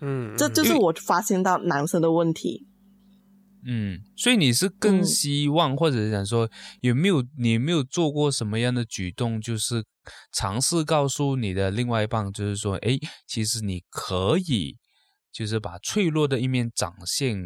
[0.00, 2.66] 嗯，这就是我发现到男生的问题。
[3.66, 9.84] 嗯，所以你是更希望，或者是想说，有没有你有没有做过什么样的举动，就是
[10.32, 14.78] 尝试告诉你的另外一半，就是说，哎，其实你可以，
[15.30, 17.38] 就是把脆弱的一面展现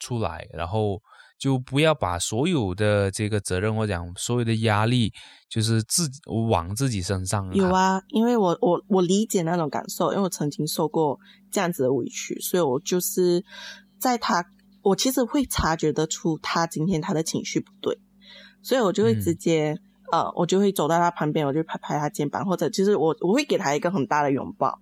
[0.00, 1.00] 出来，然后
[1.40, 5.10] 就不要把所有的这个责任或讲所有的压力，
[5.48, 6.08] 就是自
[6.50, 7.52] 往自己身上。
[7.54, 11.18] 有啊，因为我我我理解那种感受，因为我曾经受过
[11.50, 13.42] 这样子的委屈，所以我就是
[13.98, 14.44] 在他。
[14.82, 17.98] 我其实会察觉得出他今天他的情绪不对，
[18.62, 19.76] 所以我就会直接
[20.10, 24.78] 呃，我就会走到他旁边，我就拍拍他肩膀，或者就是我我会给他一个很大的拥抱，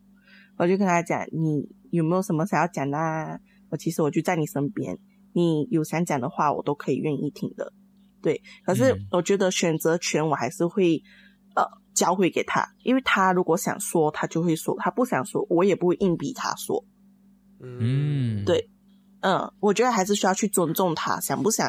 [0.56, 2.96] 我就跟他讲，你有没有什么想要讲的？
[2.96, 3.38] 啊
[3.70, 4.96] 我其实我就在你身边，
[5.32, 7.72] 你有想讲的话，我都可以愿意听的。
[8.20, 11.02] 对，可是我觉得选择权我还是会
[11.54, 11.64] 呃
[11.94, 16.84] 交回给他，因为他如果想说，他就会说；他不想说，我也不会硬逼他说。
[17.60, 18.70] 嗯，对。
[19.20, 21.68] 嗯，我觉得还是需要去尊重他，想不想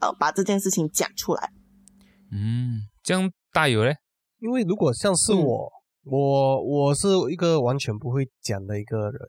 [0.00, 1.50] 呃把这件事情讲出来？
[2.30, 3.96] 嗯，这样大有嘞。
[4.38, 5.72] 因为如果像是我，
[6.04, 9.20] 我我是一个完全不会讲的一个人，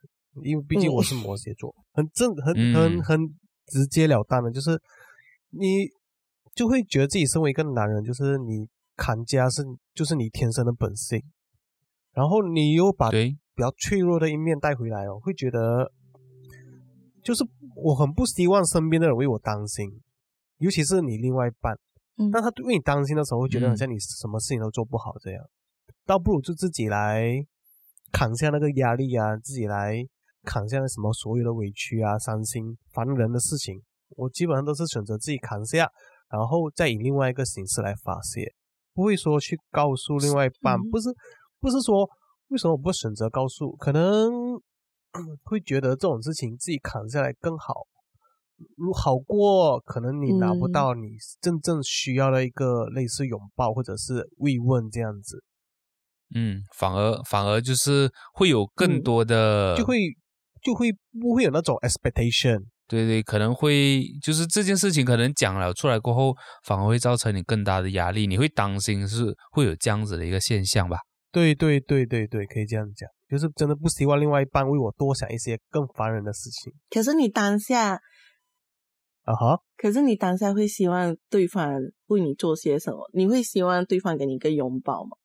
[0.44, 3.20] 因为毕竟我是摩羯座，很正、很很很
[3.68, 4.82] 直截了当的，就是
[5.50, 5.88] 你
[6.54, 11.22] 就会觉得自己身为一个男人，就是你砍价是就是你天生的本性，
[12.14, 15.92] 然后你又把比较脆弱的一面带回来哦，会觉得。
[17.24, 17.44] 就是
[17.76, 20.00] 我很不希望身边的人为我担心，
[20.60, 21.76] 尤其是你另外一半。
[22.18, 25.44] 嗯，但他为你担心的时候，会觉得好像你什么事情都做不好这样，
[26.06, 27.44] 倒不如就自己来
[28.12, 30.08] 扛下那个压力啊，自己来
[30.46, 33.82] 扛下什么所有的委屈啊、伤心、烦人的事情。
[34.16, 35.90] 我基本上都是选择自己扛下，
[36.30, 38.54] 然后再以另外一个形式来发泄，
[38.94, 40.80] 不会说去告诉另外一半。
[40.90, 41.10] 不是，
[41.60, 42.10] 不是说
[42.48, 43.76] 为什么我不选择告诉？
[43.76, 44.32] 可能。
[45.44, 47.88] 会觉得这种事情自己扛下来更好，
[48.76, 51.08] 如好过可能你拿不到你
[51.40, 55.42] 真正需要的一个类似拥抱或者是慰问这样子。
[56.36, 60.00] 嗯，反而反而就是会有更多的，就会
[60.66, 62.66] 就会不会有那种 expectation。
[62.88, 70.98] 对对，可能会就是这件事情可能讲了出来过后，反而会造成你更大的压力，你会担心是会有这样子的一个现象吧？
[71.32, 73.10] 对对对对对，可以这样讲。
[73.28, 76.72] 就是真的不希望另外一半为我多想一些更烦人的事情。
[76.92, 77.94] 可是你当下，
[79.24, 81.74] 啊哈，可是你当下会希望对方
[82.06, 83.10] 为你做些什么？
[83.14, 85.18] 你会希望对方给你一个拥抱吗？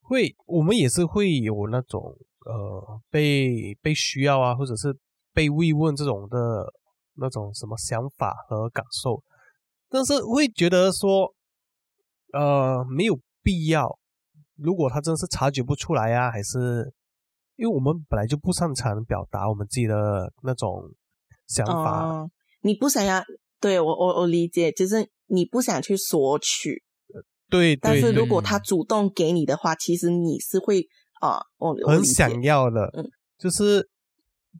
[0.00, 4.96] 会，我们也是会有那种呃被被需要啊，或者是
[5.32, 6.72] 被慰问这种的
[7.14, 9.22] 那种什么想法和感受，
[9.88, 11.34] 但是会觉得说，
[12.32, 13.98] 呃，没有必要。
[14.56, 16.92] 如果他真是察觉不出来啊、还是
[17.56, 20.82] 因为我们本来就不擅长表达我们自己的那种
[21.46, 22.30] 想法，哦，
[22.62, 23.22] 你不想要，
[23.60, 26.82] 对我我我理解，就是你不想去索取，
[27.48, 28.58] 对，但是如果他。
[28.58, 30.84] 主动给你的话，其实你是会
[31.20, 33.04] 啊，我很想要的，嗯
[33.38, 33.88] 就是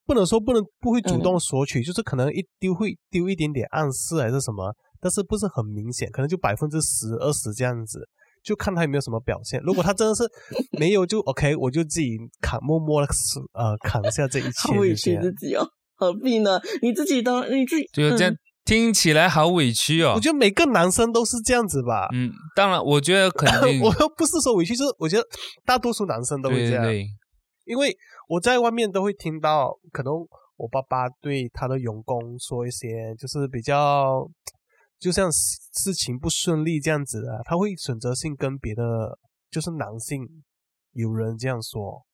[0.07, 8.01] 不能说不能不会主嗯动索取，就是可能一丢会丢一点点暗示还是什么，但是不是很明显，可能就百分之十二十这样子，
[8.43, 9.61] 就看他有没有什么表现。
[9.65, 10.23] 如果他真的是
[10.79, 13.09] 没有，就 OK，我就自己扛默默的
[13.53, 15.19] 呃扛下这一切委屈。
[15.21, 15.67] 自己哦，
[15.97, 16.61] 何必呢？
[16.83, 18.39] 你自己都你自己就这样嗯
[18.69, 20.21] 听起来好委屈哦我。
[20.21, 22.07] 觉得每个男生都是这样子吧。
[22.13, 25.27] 嗯，当然，我觉得肯定， 我又不是说委屈，就是我觉得
[25.65, 26.85] 大多数男生都会这样。
[26.85, 27.09] 对对对，
[27.65, 27.97] 因为
[28.29, 30.13] 我在外面都会听到，可能
[30.59, 34.29] 我爸爸对他的员工说一些，就是比较，
[34.99, 39.19] 就像事事情不顺利这样子的，他会选择性跟别的
[39.51, 40.29] 就是男性
[40.93, 42.05] 有人这样说，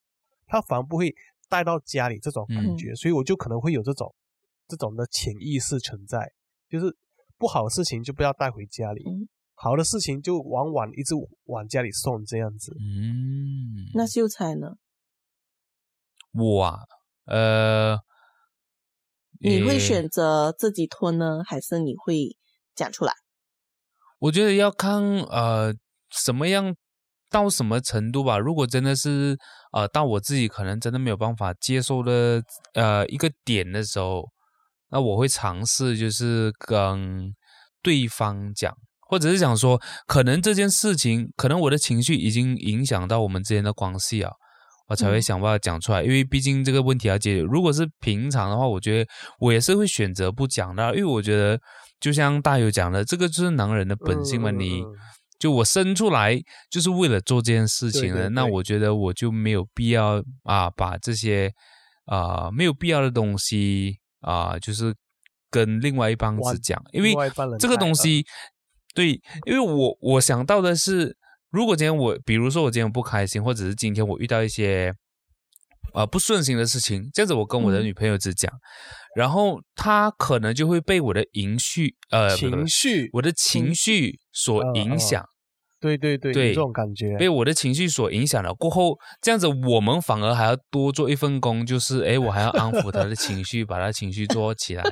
[0.47, 1.13] 他反而不会
[1.49, 4.15] 带到家里这种感觉，所以我就可能会有这种
[4.69, 6.31] 这种的潜意识存在，
[6.69, 6.95] 就是
[7.37, 12.75] 不好的事情就不要带回家里，嗯好的事情就往往一直往家里送这样子。
[12.77, 14.75] 嗯，那秀才呢？
[16.33, 16.79] 我啊，
[17.25, 17.97] 呃，
[19.39, 22.35] 你会选择自己吞呢，还是你会
[22.75, 23.13] 讲出来？
[24.19, 25.73] 我觉得要看呃
[26.09, 26.75] 什么样
[27.29, 28.37] 到什么程度吧。
[28.37, 29.37] 如果真的是
[29.71, 34.29] 呃到我自己可能真的没有办法接受的呃一个点的时候，
[34.95, 37.33] 那我会尝试就是跟
[37.83, 38.73] 对方讲，
[39.09, 39.77] 或者是想说，
[40.07, 44.31] 可能这件事情，可能我的情绪已经影响到我们之间的关系啊。
[44.87, 47.41] 我才会嗯想办法讲出来，因为毕竟这个问题要解决。
[47.41, 49.09] 如果是平常的话，我觉得
[49.41, 51.59] 我也是会选择不讲的，因为我觉得
[51.99, 54.49] 就像大友讲的，这个就是男人的本性嘛。
[54.49, 54.85] 你嗯
[55.37, 56.39] 就我生出来
[56.71, 61.51] 就是为了做这件事情的，对对对那我觉得我就没有必要啊，把这些
[62.05, 64.93] 啊、没有必要的东西啊、就是
[65.51, 67.13] 跟另外一帮子讲，因为
[67.59, 68.25] 这个东西，
[68.95, 71.15] 对，因为我我想到的是，
[71.51, 74.93] 如果今天我，比如说我今天不开心，或者是今天我遇到一些
[75.93, 77.85] 呃不顺心的事情，这样子我跟我的嗯。
[77.85, 78.51] 女朋友只讲，
[79.15, 85.23] 然后她可能就会被我的情绪呃情绪，我的情绪所影响。
[85.79, 87.15] 对对对，对这种感觉。
[87.17, 94.83] 被我的情绪所影响了，过后这样子，我们反而还要多做一份工，就是诶，我还要安抚他的情绪，把他情绪做起来。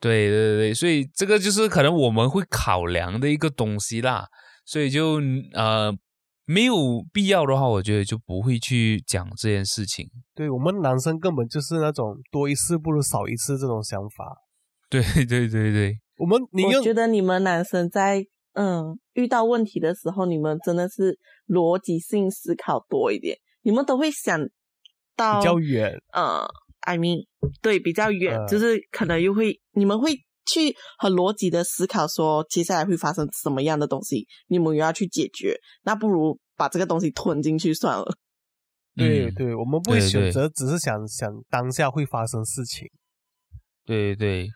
[0.00, 4.26] 对对对对，所以这个就是可能我们会考量的一个东西啦。
[4.64, 5.20] 所以就
[5.54, 5.92] 呃
[6.44, 6.74] 没有
[7.12, 10.08] 必要的话，我觉得就不会去讲这件事情。
[10.34, 14.36] 对我们男生根本就是那种多一事不如少一事这种想法。
[14.90, 24.40] 对对对对，我们宁愿我觉得你们男生在嗯遇到问题的时候，你们真的是逻辑性思考多一点，你们都会想
[25.16, 26.46] 到比较远，呃
[26.80, 27.26] ，I mean，
[27.60, 30.14] 对，比较远，呃就是可能又会你们会
[30.46, 38.04] 去很逻辑的思考说接下来会发生什么样的东西，你们又要去解决，那不如把这个东西吞进去算了。
[38.94, 42.86] 嗯对对，我们不会选择，只是想想当下会发生事情。
[43.86, 44.46] 对对，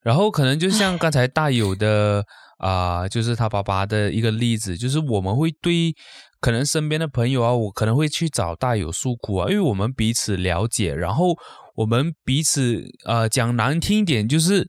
[0.00, 2.24] 然后可能就像刚才大有的
[2.58, 5.94] 啊、就是他爸爸的一个例子，就是我们会对
[6.40, 11.34] 可能身边的朋友啊，我可能会去找大有诉苦啊，因为我们彼此了解，然后
[11.74, 14.66] 我们彼此呃讲难听一点，就是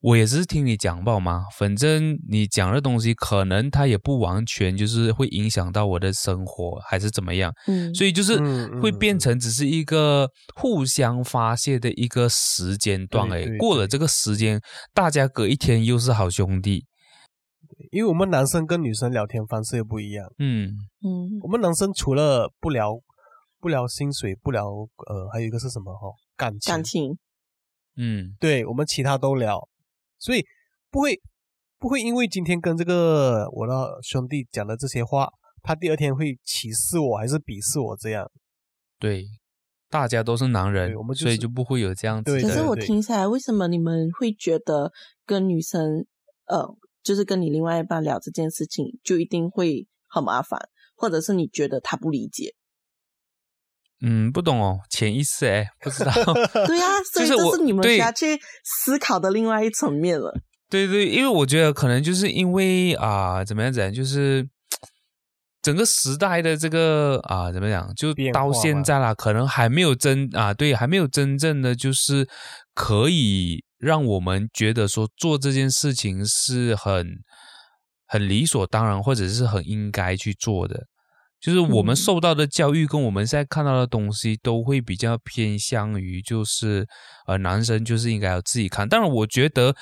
[0.00, 7.52] 我也是听你讲报嘛，反正你讲的东西可能他也不完全就是会影响到我的生活，还是怎么样。
[7.66, 8.38] 嗯，所以就是
[8.82, 13.44] 会变嗯成只是一个互相发泄的一个时间段而已。
[13.44, 14.60] 对对对过了这个时间，
[14.92, 16.84] 大家隔一天又是好兄弟。
[17.90, 20.26] 因为我们男生跟女生聊天方式又不一样。
[20.38, 20.68] 嗯，
[21.02, 22.92] 嗯我们男生除了不聊
[23.60, 26.72] 不聊薪水，不聊呃，还有一个是什么哈、感情。
[26.72, 27.18] 感情，
[27.96, 29.68] 嗯，对我们其他都聊，
[30.18, 30.44] 所以
[30.90, 31.20] 不会
[31.78, 35.30] 不会因为今天跟这个我的兄弟讲的这些话，
[35.62, 38.30] 他第二天会歧视我还是鄙视我这样。
[38.98, 39.24] 对，
[39.90, 42.40] 大家都是男人，我们就是所以就不会有这样子。
[42.40, 44.90] 可是我对听下来，为什么你们会觉得
[45.26, 46.06] 跟女生，
[46.46, 46.66] 呃，
[47.04, 50.58] 就是跟你另外一半聊这件事情，就一定会很麻烦，
[50.96, 52.54] 或者是你觉得他不理解？
[54.00, 56.12] 嗯，不懂哦，潜意识哎，不知道。
[56.66, 60.34] 对呀、所以这是你们对需要去思考的另外一层面了。
[60.68, 64.48] 对对，因为我觉得可能就是因为啊、怎么样讲，就是
[65.62, 72.28] 整个时代的这个啊、怎么讲，就到现在啦，可能还没有真啊，对，还没有真正的就是
[72.74, 77.06] 可以让我们觉得说做这件事情是很
[78.06, 80.86] 很理所当然，或者是很应该去做的。
[81.40, 86.86] 就是我们嗯受到的教育跟我们现在看到的东西都会比较偏向于，就是
[87.26, 88.88] 呃，男生就是应该要自己看。
[88.88, 89.76] 当然，我觉得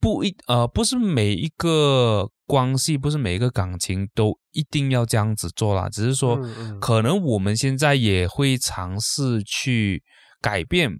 [0.00, 5.88] 不一呃，不是每一个关系，不是每一个感情都一定要这样子做啦。
[5.88, 10.00] 只是说，嗯嗯可能我们现在也会尝试去
[10.40, 10.92] 改变，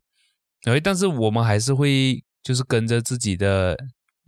[0.65, 3.77] 哎，但是我们还是会就是跟着自己的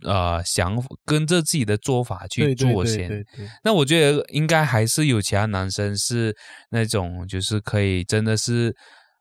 [0.03, 3.07] 呃想法，跟着自己的做法去对对对做先。
[3.07, 6.37] 对对，那我觉得应该还是有其他男生是
[6.69, 8.75] 那种，就是可以真的是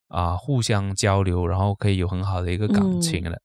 [0.08, 3.38] 啊、互相交流，然后可以有很好的一个感情嗯了。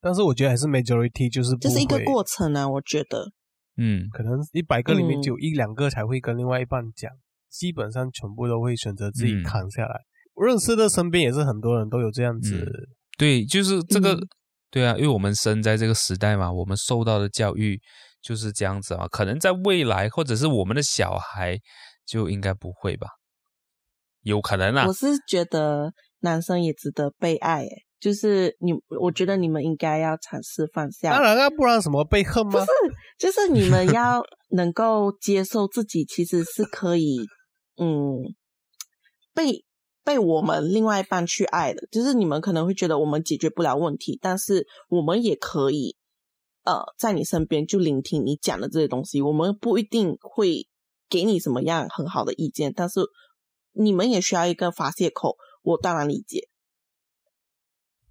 [0.00, 3.32] 但是我觉得还是 majority 就是这是一个过程啊，我觉得。
[3.76, 7.12] 嗯可能一百个里面嗯只有一两个才会跟另外一半讲，
[7.50, 10.00] 基本上全部都会选择自己嗯扛下来。
[10.32, 12.72] 我认识的身边也是很多人都有这样子，嗯
[13.18, 14.28] 对，就是这个，嗯
[14.70, 17.80] 对啊，因为我们生在这个时代嘛，我们受到的教育
[18.20, 19.06] 就是这样子嘛。
[19.08, 21.58] 可能在未来，或者是我们的小孩，
[22.04, 23.08] 就应该不会吧？
[24.22, 27.68] 有可能啊我，是觉得男生也值得被爱，诶，
[28.00, 32.52] 就是你，我觉得你们应该要尝试放下当，然啊，不然什么被恨吗？
[32.52, 32.66] 不是
[33.18, 37.18] 就是你们要 能够接受自己，其实是可以，
[37.80, 38.34] 嗯，
[39.32, 39.64] 被
[40.06, 41.88] 被我们另外一半去爱的。
[41.90, 45.96] 就是你们可能会觉得我们解决不了问题，但是我们也可以，
[46.62, 49.20] 呃，在你身边就聆听你讲的这些东西。
[49.20, 50.68] 我们不一定会
[51.10, 53.00] 给你什么样很好的意见，但是
[53.72, 55.36] 你们也需要一个发泄口。
[55.62, 56.48] 我当然理解，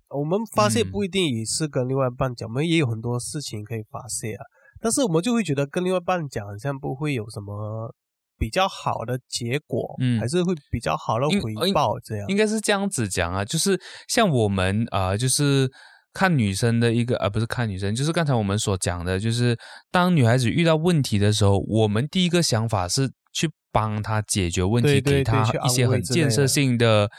[0.09, 4.43] 我们发泄嗯不一定也是跟另外一半讲，我们也有很多事情可以发泄啊。
[4.81, 7.95] 但是我们就会觉得跟另外一半讲，好像不会有什么
[8.38, 12.27] 比较好的结果，嗯还是会比较好的回报这样。
[12.27, 15.69] 应该是这样子讲啊，就是像我们啊、呃就是
[16.13, 19.57] 看女生的一个，而、不是看女生，就是刚才我们所讲的，就是
[19.91, 27.09] 当女孩子遇到问题的时候，我们第一个想法是去帮她解决问题，对对给她一些很建设性的，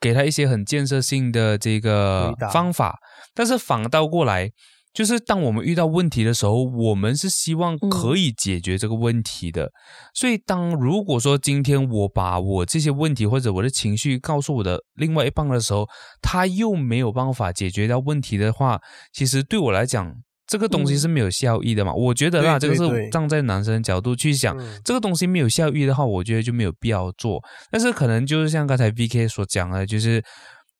[0.00, 2.98] 给她一些很建设性的这个方法。
[3.34, 4.50] 但是反倒过来，
[4.92, 9.70] 就是当我们遇到问题的时候，我们是希望嗯可以解决这个问题的。
[10.14, 15.88] 所以，当如果说今天我把我这些问题或者我的情绪告诉我的另外一半的时候，
[16.20, 18.80] 他又没有办法解决掉问题的话，
[19.12, 20.14] 其实对我来讲，
[20.46, 21.94] 这个东西嗯是没有效益的嘛。
[21.94, 27.42] 我觉得啦，这个是站在男生角度去想，嗯这个东西没有效益的话，我觉得就没有必要做。
[27.70, 30.22] 但是可能就是像刚才 V K 所讲的，就是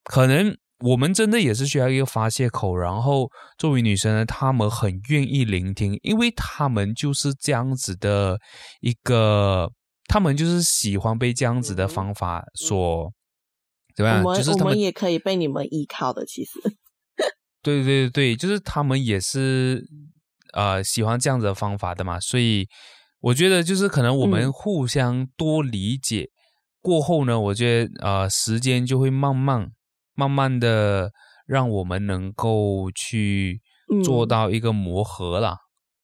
[0.05, 3.29] 可能我们真的也是需要一个发泄口，然后
[3.59, 8.39] 作为女生呢，她们很愿意聆听，因为她们就是这样子的
[8.81, 9.71] 一个，
[10.09, 13.13] 她们就是喜欢被这样子的方法所。
[13.95, 14.25] 怎么样？
[14.25, 16.25] 我们就是我们也可以被你们依靠的。
[16.25, 16.53] 其实，
[17.63, 19.85] 对对对，就是他们也是
[20.55, 22.67] 呃喜欢这样子的方法的嘛，所以
[23.21, 26.31] 我觉得就是可能我们嗯互相多理解、
[26.81, 29.69] 过后呢，我觉得呃时间就会慢慢
[30.15, 31.11] 慢慢的
[31.47, 33.61] 让我们能够去
[34.05, 35.57] 做嗯到一个磨合啦，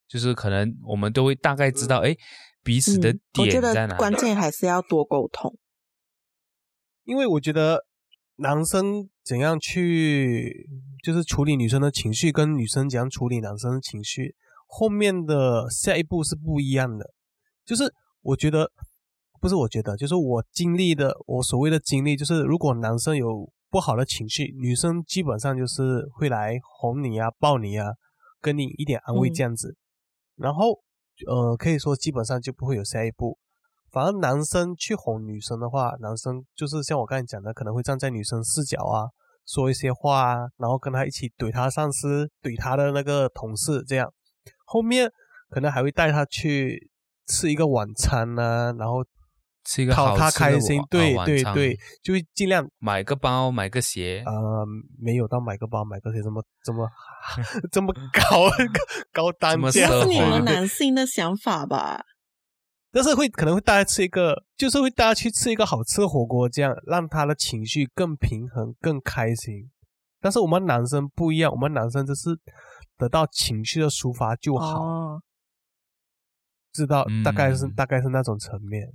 [0.09, 2.15] 就是可能我们都会大概知道哎
[2.63, 3.99] 彼此的嗯，我觉得点在哪里。
[3.99, 5.57] 关键还是要多沟通。
[7.05, 7.87] 因为我觉得
[8.37, 10.69] 男生怎样去
[11.03, 14.35] 就是处理女生的情绪，跟女生怎样处理男生的情绪，
[14.67, 17.15] 后面的下一步是不一样的。
[17.65, 18.71] 就是我觉得
[19.41, 27.87] 不是我觉得，就是我经历的，我所谓的经历，就是如果男生有不好的情绪，女生基本上就是会来哄你啊、抱你啊，
[28.41, 29.77] 跟你一点安慰嗯这样子。
[30.37, 30.81] 然后
[31.27, 33.39] 呃，可以说基本上就不会有下一步。
[33.91, 39.09] 反而男生去哄女生的话，男生就是像我刚才讲的，可能会站在女生视角啊，
[39.47, 44.13] 说一些话啊，然后跟他一起怼他上司、怼他的那个同事，这样。
[44.67, 45.11] 后面
[45.49, 46.91] 可能还会带他去
[47.27, 49.03] 吃一个晚餐呢、然后
[49.69, 54.67] 吃一个讨他好吃的开心，对对对，就会尽量买个包，买个鞋，呃，
[54.99, 56.89] 没有到买个包、买个鞋这么这么
[57.71, 58.49] 这么高
[59.13, 62.03] 高单价，奢华是你们 男性的想法吧？
[62.91, 69.71] 但是会可能会大家吃一个，就是会大家去吃一个好吃的火锅，这样让他的情绪更平衡、更开心。
[70.19, 72.31] 但是我们男生不一样，我们男生就是
[72.97, 75.23] 得到情绪的抒发就好，哦，
[76.73, 78.89] 知道大概是、嗯大概是那种层面。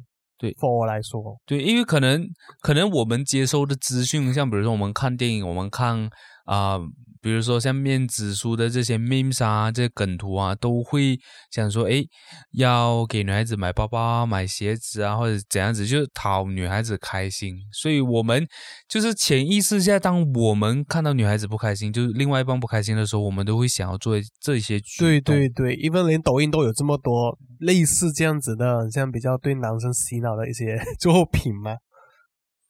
[0.44, 2.22] 对，for 我来说，对，因为可能
[2.60, 6.10] 可能我们接收的资讯，像比如说我们看电影，我们看
[6.46, 6.78] 啊、
[7.22, 11.18] 比如说像面子书的这些 memes 啊，这些梗图啊，都会
[11.50, 12.04] 想说，哎，
[12.52, 17.56] 要给女孩子买包包、买鞋子啊，或者怎样子，就是讨女孩子开心。
[17.72, 18.46] 所以，我们
[18.90, 31.78] 就是潜意识下，当我们看到女孩子不开心，就是另外一半不开心的时候，我们都会想要做这些举对对对，因为连抖音都有这么多类似这样子的，像比较对男生洗脑的一些 作品嘛。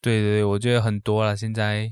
[0.00, 1.90] 对对对，我觉得很多了，现在。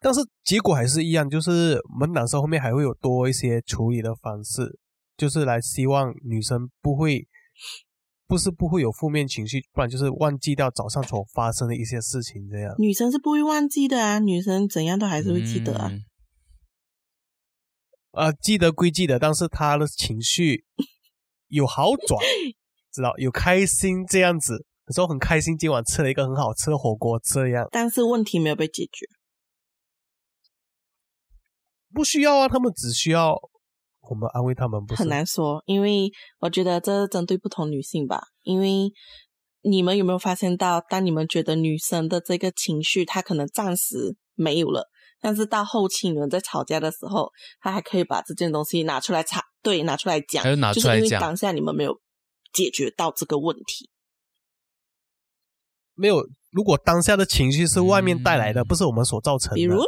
[0.00, 4.78] 但是结果还是一样，就是我们男生后面还会有多一些处理的方式，
[5.16, 7.28] 就是来希望女生不会，
[8.26, 12.74] 不是不会有负面情绪，不然就是忘记掉早上所发生的一些事情这样。
[12.78, 15.92] 女生是不会忘记的啊，女生怎样都还是会记得啊。
[18.12, 20.64] 啊，记得归记得，但是她的情绪
[21.48, 22.18] 有好转，
[22.90, 27.68] 知道有开心这样子，有时候很开心，今晚吃了一个很好吃的火锅这样。
[27.70, 29.06] 但是问题没有被解决。
[31.92, 33.34] 不需要啊，他们只需要
[34.08, 38.22] 我们安慰他们，不很难说，因为我觉得这是针对不同女性吧。
[38.42, 38.90] 因为
[39.62, 44.88] 你们有没有发现到，当你们觉得女生的这个情绪，她可能暂时没有了，
[45.20, 47.30] 但是到后期你们在吵架的时候，
[47.60, 52.00] 她还可以把这件东西拿出来吵，对，拿出来讲，还有拿出来讲，当下你们没有
[52.52, 53.90] 解决到这个问题，
[55.94, 56.26] 没有。
[56.50, 59.82] 如果当下的情绪是外面带来的，不是我们所造成的，比如。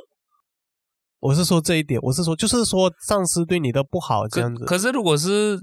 [1.23, 4.65] 我是说这一点，我是说，就是说上司对你的不好这样子。
[4.65, 5.57] 可是如果是，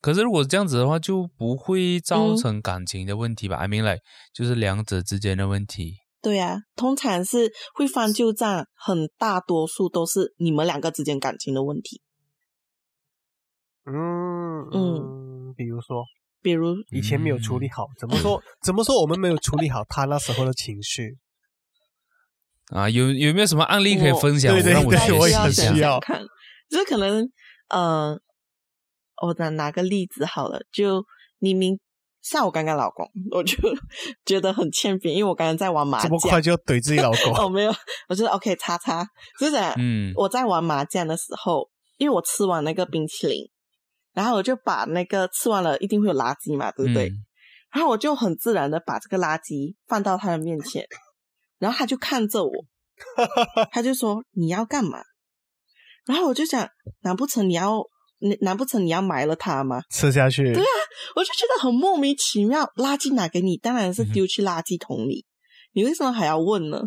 [0.00, 4.00] 可是如果这样子的话，就不会造成感情的问题吧？I mean like，
[4.34, 5.98] 就是两者之间的问题。
[6.20, 12.02] 对呀，通常是会翻旧账，很大多数都是你们两个之间感情的问题。
[13.84, 16.02] 嗯嗯，比如说，
[16.42, 18.42] 比如以前没有处理好，怎么说？
[18.64, 21.16] 怎么说我们没有处理好他那时候的情绪？
[22.70, 24.52] 啊，有有没有什么案例可以分享？
[24.52, 26.22] 对对对，我也需要看。
[26.68, 27.26] 就是可能，
[27.70, 28.18] 呃，
[29.22, 31.04] 我拿拿个例子好了，就
[31.38, 31.78] 明明
[32.20, 33.56] 像我刚刚老公，我就
[34.26, 37.34] 觉得很欠扁，因为我刚刚在玩麻将，这么快就怼自己老公？
[37.40, 37.72] 哦，没有，
[38.08, 39.06] 我觉得 OK，叉叉，
[39.40, 43.48] 就是嗯，我在玩麻将的时候，因为我吃完那个冰淇淋，
[44.12, 47.10] 然后我就把那个吃完了一定会有垃圾嘛，对不对？
[47.72, 50.86] 然后我就很自然的把这个垃圾放到他的面前。
[51.58, 52.50] 然后他就看着我，
[53.72, 55.02] 他就说：“你要干嘛？”
[56.06, 56.68] 然后我就想
[57.02, 57.82] ：“难不成你要？
[58.40, 59.80] 难不成你要埋了它吗？
[59.90, 60.66] 吃下去？”对啊，
[61.14, 62.64] 我就觉得很莫名其妙。
[62.76, 65.24] 垃圾拿给你，当然是丢去垃圾桶里。
[65.72, 66.80] 你为什么还要问呢？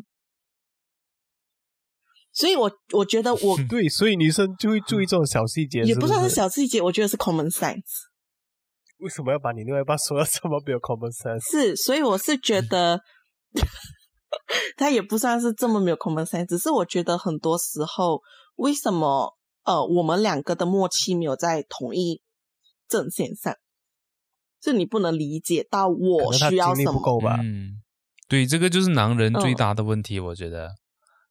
[2.34, 8.10] 所以，我我觉得我 对，所以女生就会注意这种小细节，也不算是小细节，我觉得是 common sense。
[9.00, 11.50] 为什么要把你另外一半说的这么没有 common sense？
[11.50, 13.00] 是，所以我是觉得。
[14.78, 18.22] 他也不算是这么没有 common sense，只是我觉得很多时候，
[18.56, 22.22] 为什么呃我们两个的默契没有在同一
[22.88, 23.56] 阵线上？
[24.60, 27.40] 就你不能理解到我需要什么吧？
[27.42, 27.82] 嗯，
[28.28, 30.70] 对，这个就是男人最大的问题，我觉得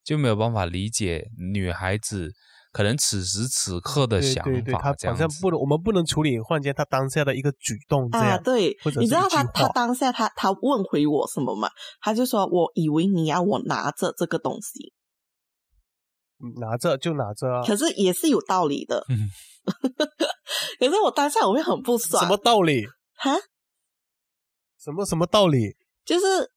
[0.05, 2.33] 就没有办法理解女孩子。
[2.73, 8.29] 可能此时此刻的想法，他好像不能，我们不能处理换间他当下的一个举动这样。
[8.29, 11.69] 啊，对，你知道他他当下他他问回我什么吗？
[12.01, 14.93] 他就说：“我以为你要我拿着这个东西，
[16.61, 19.05] 拿着就拿着啊。”可是也是有道理的。
[20.79, 22.23] 可是我当下我会很不爽。
[22.23, 22.87] 什么道理？
[23.15, 23.37] 哈？
[24.79, 25.77] 什么什么道理？
[26.05, 26.51] 就是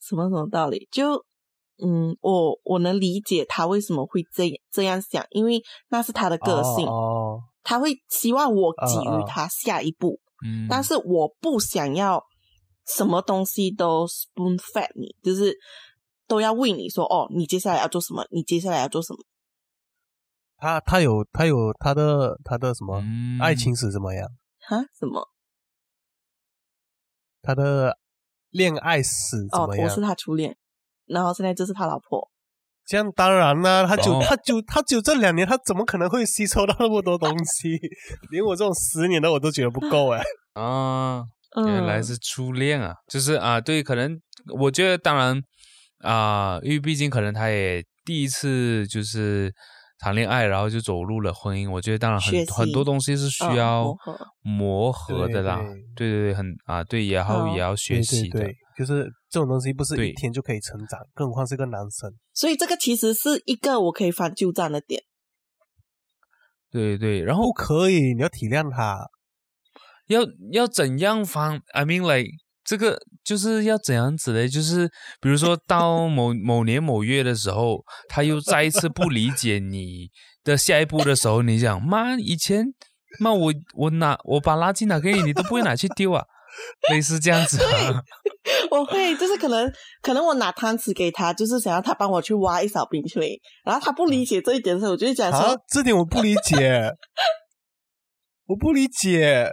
[0.00, 0.88] 什么什么道理？
[0.90, 1.24] 就。
[1.82, 12.22] 嗯，我我能理解他为什么会这这样想，因为那是他的个性，哦他会希望我给予他下一步，嗯，但是我不想要
[12.86, 15.56] 什么东西都 spoon fed 你，就是
[16.28, 19.18] 都要为你说哦，你接下来要做什么，你接下来要做什么。
[20.56, 23.02] 他他有他有他的他的什么
[23.40, 24.28] 爱情史怎么样？
[24.60, 24.84] 哈？
[24.98, 25.28] 什么？
[27.42, 27.98] 他的
[28.50, 29.86] 恋爱史怎么样？
[29.86, 30.56] 我是他初恋。
[31.06, 32.28] 然后现在就是他老婆，
[32.86, 37.78] 这样当然啦，他就他就他就这两年，他怎么可能会吸收到那么多东西？
[38.30, 40.22] 连我这种十年的我都觉得不够哎。
[40.54, 41.22] 啊，
[41.66, 44.18] 原来是初恋啊，就是啊，对，可能
[44.58, 45.40] 我觉得当然
[46.00, 49.52] 啊，因为毕竟可能他也第一次就是
[49.98, 51.70] 谈恋爱，然后就走入了婚姻。
[51.70, 53.94] 我觉得当然很很多东西是需要
[54.42, 55.60] 磨合的啦。
[55.96, 58.46] 对对对，很啊，对，然后也要学习的。
[58.76, 62.08] 就是这种东西不是一天就可以成长，更何况是个男生。
[62.32, 65.02] 所以这个其实是一个我可以翻旧账的点。
[66.70, 69.10] 对对，然后可以，你要体谅他。
[70.06, 70.20] 要
[70.52, 72.30] 要怎样翻？I mean like，
[72.62, 74.48] 这个就是要怎样子嘞？
[74.48, 74.88] 就是
[75.20, 80.10] 比如说到某某年某月的时候，他又再一次不理解你
[80.44, 82.64] 的下一步的时候，你讲妈，以前
[83.18, 86.24] 妈我我拿我把垃圾拿给你，你都不会拿去丢啊，
[86.90, 88.02] 类似这样子啊。
[88.70, 96.90] 我会就是可能可能我拿汤匙给他，就是想要他帮我去挖一勺冰淇淋，然后他不理解这一点的时候，我就讲啊说，，这点我不理解，
[98.46, 99.50] 我不理解，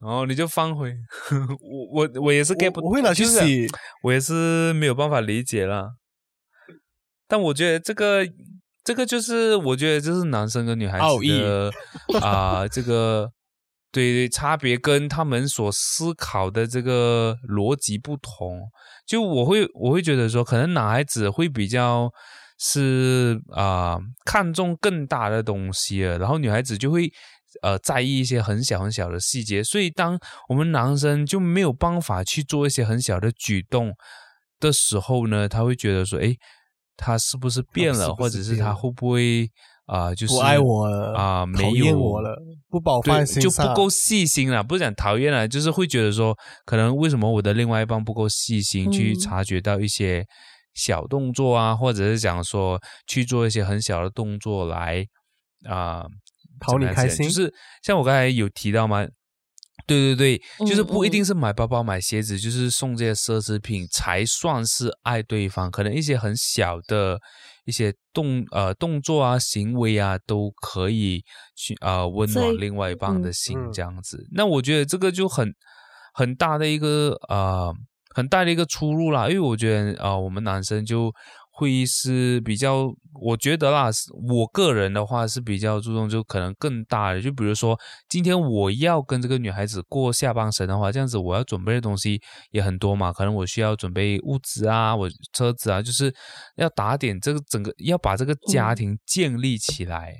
[0.00, 0.92] 然后你就放回
[1.30, 3.68] 我我我也是 get 不，我我会拿去洗。
[4.02, 5.90] 我也是没有办法理解啦。
[7.28, 8.26] 但我觉得这个
[8.82, 11.04] 这个就是我觉得就是男生跟女孩子
[11.40, 11.72] 的
[12.20, 13.30] 啊、这个
[13.94, 18.68] 对对差别跟他们所思考的这个逻辑不同。
[19.06, 22.10] 就我会我会觉得说，可能男孩子会比较
[22.58, 27.12] 是啊、看重更大的东西了，然后女孩子就会
[27.62, 30.18] 呃在意一些很小很小的细节，所以当
[30.48, 33.94] 我们男生就没有办法去做一些很小的举动
[34.58, 36.34] 的时候呢，他会觉得说，哎，
[36.96, 39.48] 他是不是变了，或者是他会不会
[39.86, 42.36] 啊、就是不爱我了啊、没讨有厌我了，
[42.70, 50.24] 不把我放就不够细心了，不是讲讨厌了，就是会觉得说，可能为什么我的另外一半不够细心，去嗯察觉到一些
[50.74, 55.04] 小动作啊，或者是讲说去做一些很小的动作来
[55.68, 56.04] 啊、
[56.60, 59.06] 讨你开心就是像我刚才有提到嘛。
[59.86, 65.70] 对对对，就是嗯不一定嗯是买包包、买鞋子，就是送这些奢侈品才算是爱对方。
[65.70, 67.18] 可能一些很小的
[67.66, 71.22] 一些动呃动作啊、行为啊，都可以
[71.56, 74.26] 去呃温暖另外一半的嗯心嗯这样子。
[74.32, 75.52] 那我觉得这个就很
[76.14, 77.74] 很大的一个呃
[78.14, 81.12] 很大的一个出入啦，因为我觉得啊、呃我们男生就
[81.56, 82.92] 会是比较，
[83.22, 83.88] 我觉得啦，
[84.28, 87.78] 我个人的话是比较注重就可能更大的，就比如说
[88.08, 96.12] 今天我要跟这个女孩子过下半生的话，这样子我要准备的东西也很多嘛，可能我需要准备物资啊，我车子啊，就是
[96.56, 100.14] 要打点这个整个要把这个家嗯庭建立起来，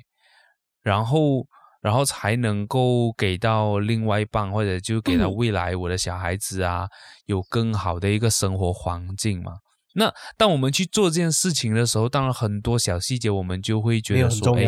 [0.81, 1.45] 然后。
[1.81, 6.87] 然后才能够给到另外一半，或者就给到嗯未来我的小孩子啊，
[7.27, 9.51] 有更好的一个生活环境嘛。
[9.95, 14.65] 那当我们去做这件事情的时候，当然很多小细节我们就会觉得说，哎，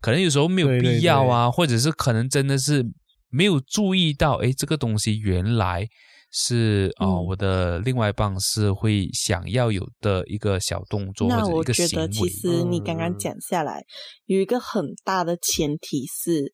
[0.00, 2.84] 可能有时候没有必要啊，或者是可能真的是
[3.28, 5.88] 没有注意到，哎，这个东西原来
[6.30, 11.90] 是啊、嗯我的另外一半是会想要有的一个小动作或者一个行为。
[11.94, 12.28] 那我觉得其。
[12.28, 13.84] 实你刚刚嗯讲下来，
[14.26, 16.52] 有一个很大的前提是，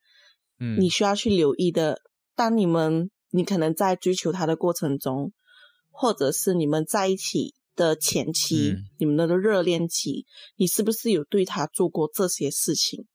[0.60, 2.00] 嗯你需要去留意的。
[2.34, 5.32] 当你们你可能在追求他的过程中，
[5.90, 13.06] 或者是你们在一起的前期，嗯你们的热恋期，你是不是有对他做过这些事情？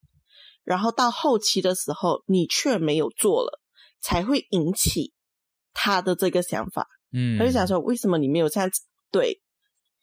[0.63, 3.61] 然后到后期的时候，你却没有做了，
[4.01, 5.13] 才会引起
[5.73, 6.87] 他的这个想法。
[7.13, 8.81] 嗯，他就想说，为什么你没有这样子？
[9.09, 9.41] 对，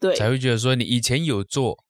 [0.00, 1.84] 对，才会觉得说你以前有做，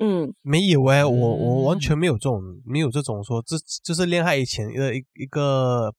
[0.00, 5.94] 嗯，没有哎、我我完嗯全没有这种没有这种说，这就是恋爱以前的一一个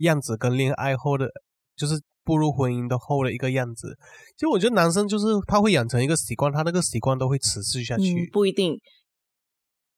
[0.00, 1.30] 样子，跟恋爱后的，
[1.80, 3.96] 就是步入婚姻的后的一个样子。
[4.36, 8.78] 其实我觉得男生就是他会养成一个习惯，他那个习惯都会持续下嗯去。，不一定，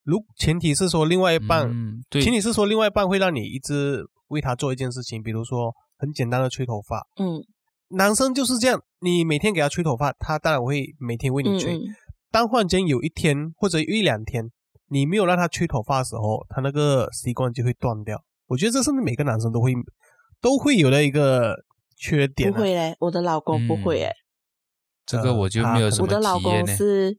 [0.05, 7.05] 如前提是说另外一半，嗯，对，前提是说另外一半会让你一直为他做一件事情，比如说很简单的吹头发。
[7.19, 7.43] 嗯
[7.95, 11.79] 男生就是这样，你每天给他吹头发，他当然会每天为你吹。
[12.31, 14.51] 当忽然间有一天或者一两天，
[14.89, 18.19] 你没有让他吹头发的时候，他那个习惯就会断掉。
[18.47, 19.75] 我觉得这是每个男生都会
[20.41, 21.55] 都会有的一个
[22.03, 22.53] 缺点、啊。
[22.53, 24.13] 不会嘞，我的老公不会嗯诶，
[25.07, 26.39] 这个我就没有什么我的老。
[26.41, 27.17] 公是，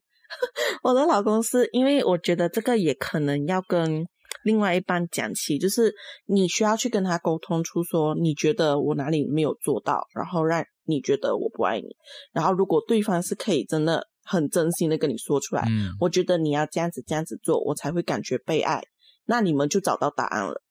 [0.84, 4.06] 我的老公是因为我觉得这个也可能要跟
[4.44, 5.94] 另外一半讲起，就是
[6.26, 11.96] 你需要去跟他沟通出说，你觉得我哪里没有做到，然后让你觉得我不爱你，
[12.34, 18.84] 然后如果对方是可以真的很真心的跟你说出来，嗯，我觉得你要这样子这样子做，我才会感觉被爱，
[19.26, 20.62] 那你们就找到答案了。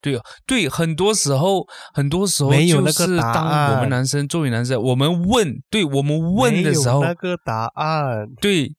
[0.00, 8.72] 对哦，对，很多时候，很多时候没有那个就是当我们男生作为男生，我们问，对我们问的时候，那个答案，对，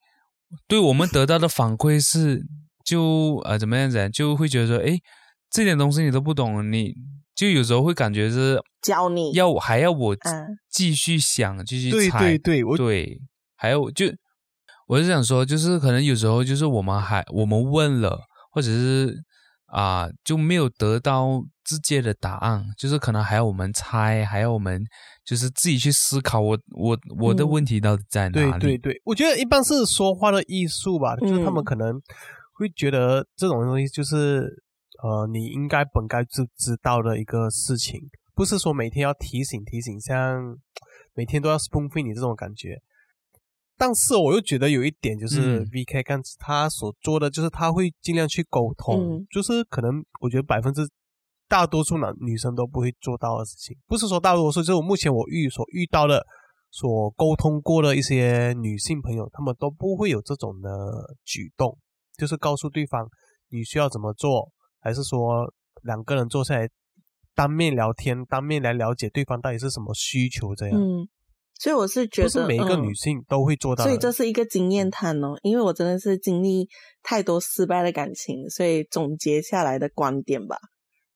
[0.67, 2.41] 对我们得到的反馈是，
[2.86, 4.97] 就呃怎么样子，就会觉得说，哎，
[5.51, 6.93] 这点东西你都不懂，你
[7.36, 13.20] 就有时候会感觉是教你要还要我嗯继续想，继续猜，对对，对对，
[13.57, 14.05] 还有就
[14.88, 18.20] 我是想说，就是可能有时候就是我们还我们问了，
[18.51, 19.15] 或者是
[19.72, 24.84] 啊、就没有得到直接的答案，就是可能还要我们猜，还要我们
[25.24, 28.78] 就是自己去思考我我我的嗯问题到底在哪对里？
[28.78, 32.01] 对对，我觉得一般是说话的艺术吧，就是他们嗯可能
[32.53, 34.49] 会觉得这种东西就是
[35.03, 37.99] 呃，你应该本该知知道的一个事情，
[38.34, 40.57] 不是说每天要提醒提醒，像
[41.13, 42.76] 每天都要 spoon feed 你这种感觉。
[43.80, 50.82] 但是我又觉得有一点就是 V K 干他所做的，就是他会尽量去沟通，就是可能我觉得百分之
[51.48, 56.26] 大多数男女生都不会做到的事情，不是说大多数，就是目前我遇所遇到的、
[56.70, 60.70] 所沟通过的一些女性朋友，她们都不会有这种的
[61.24, 61.78] 举动，
[62.18, 63.08] 就是告诉对方
[63.50, 64.52] 你需要怎么做，
[64.82, 65.52] 还是说
[65.84, 66.68] 两个人坐下来
[67.34, 70.78] 当面聊天，当面来了解对方到底是什么需求这样。
[71.60, 73.84] 所以我是觉得，每一个女性都会做到。
[73.84, 76.68] 所以这是一个经验谈哦，因为我真的是经历
[77.03, 80.57] 太多失败的感情，所以总结下来的观点吧，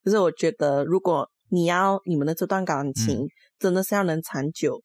[0.03, 3.27] 就是我觉得，如果你要你们的这段感情
[3.57, 4.81] 真的是要能长久，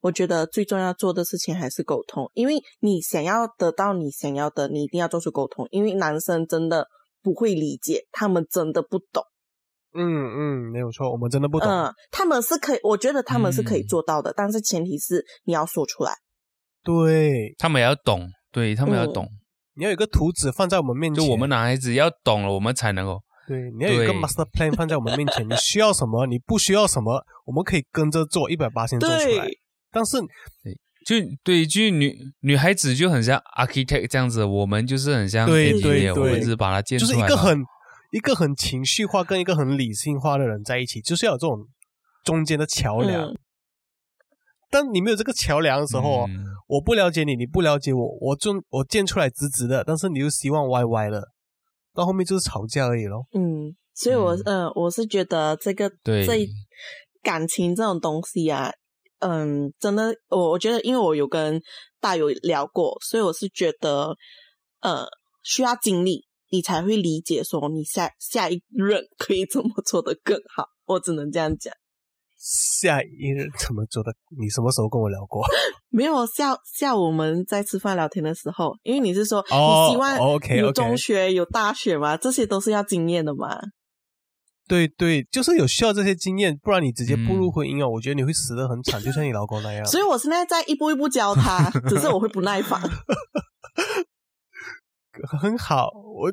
[0.00, 6.86] 我觉得最重要做的事情还是沟通，因为你想要得到你想要的，你一定要做出沟通，因为男生真的
[7.22, 9.22] 不会理解，他们真的不懂。
[9.94, 11.68] 嗯嗯，没有错，我们真的不懂。
[11.68, 16.12] 嗯，他们是可以，我觉得他们是可以做到的，但是前提是你要说出来。
[16.82, 19.28] 对，他们也要懂，对他们要懂。
[19.74, 23.20] 你要有个图纸放在我们面前，就我们男孩子要懂了，我们才能够。
[23.46, 29.46] 对，你要有一个 master plan 放在我们面前，你需要什么，你不需要什么，我们可以跟着做，一百八先做出来。
[29.90, 30.18] 但是，
[31.06, 37.62] 就对，就女女孩子就很像 architect 这样子，我们就是很像对对对，我们是把它建出来，就是一个很。
[38.12, 41.66] 一个很情绪化跟一个很理性化的人在一起，就是要有这种
[42.22, 43.32] 中间的桥梁。
[44.70, 46.26] 当你没有这个桥梁的时候，
[46.68, 51.26] 我不了解你，你不了解我，我就我建出来直直的，但是你又希望歪歪的，
[51.94, 53.26] 到后面就是吵架而已咯。
[53.32, 56.46] 嗯，所以我嗯，我是觉得这个这
[57.22, 58.70] 感情这种东西啊，
[59.20, 61.58] 嗯，真的，我我觉得，因为我有跟
[61.98, 64.14] 大友聊过，所以我是觉得，
[64.80, 65.06] 呃，
[65.42, 66.26] 需要经历。
[66.52, 70.66] 你才会理解，说你下下一任可以怎么做的更好。
[70.84, 71.72] 我只能这样讲。
[72.38, 74.12] 下一任怎么做的？
[74.38, 75.42] 你什么时候跟我聊过？
[75.88, 79.56] 没有下下午我们在吃饭聊天的时候，因为你是说你
[79.90, 80.18] 希望
[80.58, 83.58] 有中学有大学嘛，这些都是要经验的嘛。
[84.68, 89.86] 对对，就是有需要这些经验，不然你直接步入婚姻哦，我觉得你会死得很惨，就像你老公那样。
[89.86, 92.80] 所以我现在在一步一步教他，只是我会不耐烦。
[95.40, 96.32] 很好，我，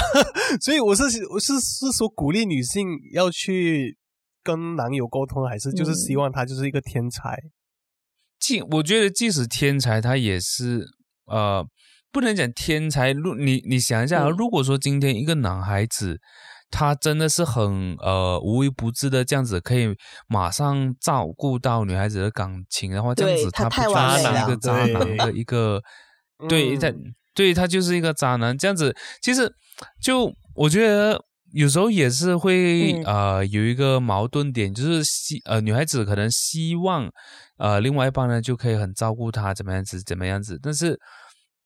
[0.60, 3.96] 所以我是我是是说鼓励女性要去
[4.42, 7.36] 跟男友沟通，还是就是希望他就是一个天才？
[8.38, 10.86] 即我觉得即使天才，他也是
[11.26, 11.64] 呃，
[12.10, 13.12] 不能讲天才。
[13.12, 16.18] 如你你想一下，如果说今天一个男孩子
[16.70, 19.94] 他真的是很呃无微不至的这样子，可以
[20.28, 25.80] 马上照顾到女孩子的感情的话，这样子他不渣男一个渣男的一个
[26.48, 26.94] 对 在。
[27.34, 28.92] 对他就是一个渣男，这样子
[29.22, 29.48] 其实
[30.00, 31.22] 就我觉得
[31.52, 37.10] 有时候也是会呃有一个矛盾点，就是希呃女孩子可能希望
[37.56, 40.98] 呃另外一半呢就可以很照顾她怎么样子怎么样子，但是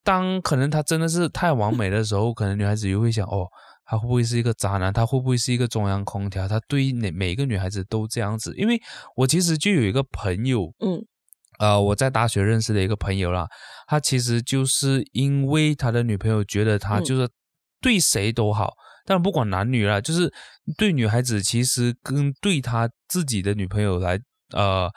[0.04, 3.46] 当可能他真的是太完美的时候，可能女孩子又会想哦，
[3.84, 4.92] 他会不会是一个渣男？
[4.92, 6.48] 他会不会是一个中央空调？
[6.48, 8.54] 他对每每一个女孩子都这样子？
[8.56, 8.80] 因为
[9.16, 11.04] 我其实就有一个朋友，嗯。
[11.58, 13.46] 呃，我在大学认识的一个朋友啦，
[13.86, 17.28] 他其实就是因为他的女朋友觉得他就是
[17.82, 18.72] 对谁都好，
[19.04, 20.32] 但不管男女啦，就是
[20.78, 24.18] 对女孩子其实跟对他自己的女朋友来，
[24.54, 24.88] 呃，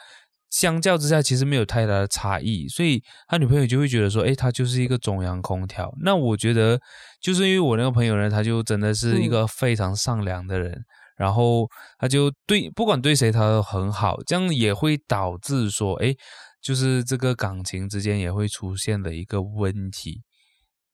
[0.50, 5.92] 相较之下其实没有太大的差异，所以他女朋友就会觉得说，哎，他就是一个中央空调。
[6.02, 6.80] 那我觉得
[7.20, 10.86] 就是因为我那个朋友呢，他就真的是一个非常善良的人。
[11.18, 11.66] 然后
[11.98, 16.14] 他就对不管对谁他都很好，这样也会导致说，哎，
[16.62, 20.24] 就是这个感情之间也会出现的一个问题，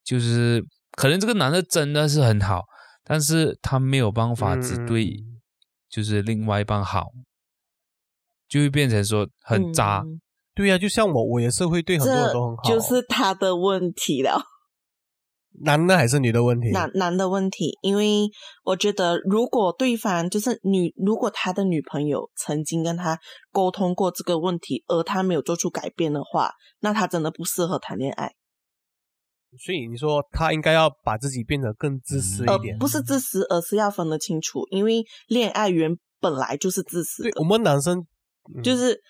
[0.04, 2.64] 就是可能这个男的真的是很好，
[3.04, 5.24] 但是他没有办法只对
[5.89, 7.08] 就是另外一半好，
[8.48, 10.04] 就会变成说很渣。
[10.54, 14.42] 对呀，就像我，我也是会对很多人都很好，就是他的问题了。
[15.64, 16.72] 男的还是女的问题？
[16.72, 18.30] 男男的问题，因为
[18.64, 23.20] 我觉得，如果对方就是女，如果他的女朋友曾经跟他
[23.52, 28.34] 沟通过这个问题，而他没有做出改变的话，那他真的不适合谈恋爱。
[29.60, 37.24] 所以你说他应该要把自己变得更自私一点，不是自私，而是要分得清楚，因为恋爱原本来就是自私。
[37.24, 38.06] 对，我们男生
[38.64, 39.02] 就是，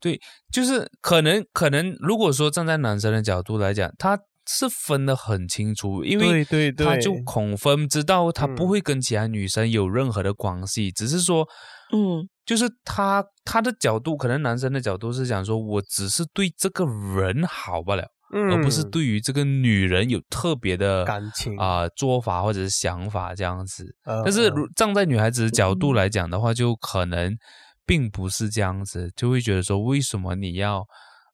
[0.00, 0.20] 对，
[0.52, 4.18] 就是可能可能，如果说站在男生的角度来讲，他。
[4.48, 11.44] 是分得很清楚，因为对对他就恐分知道他不会跟其他女生有任何的关系，只是说，
[11.92, 23.94] 嗯，就是他他的角度，可能男生的角度是想说，我只是对这个人好不了，嗯而不是对于这个女人有特别的感情啊、做法或者是想法这样子。
[24.04, 27.36] 呃但是呃如站在女孩子的角度嗯来讲的话，就可能
[27.84, 30.84] 并不是这样子，就会觉得说，为什么你要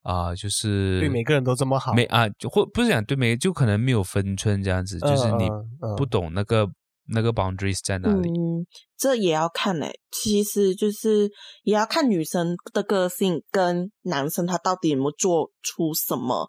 [0.03, 5.49] 啊、就是对每个人都这么好没啊，就或不是讲对每个，就可能没有分寸这样子，就是你
[5.97, 6.69] 不懂那个
[7.07, 8.29] 那个 boundaries 在哪里。
[8.29, 8.67] 嗯，
[8.99, 11.31] 这也要看诶、其实就是
[11.63, 16.49] 也要看女生的个性跟男生他到底有没有做出什么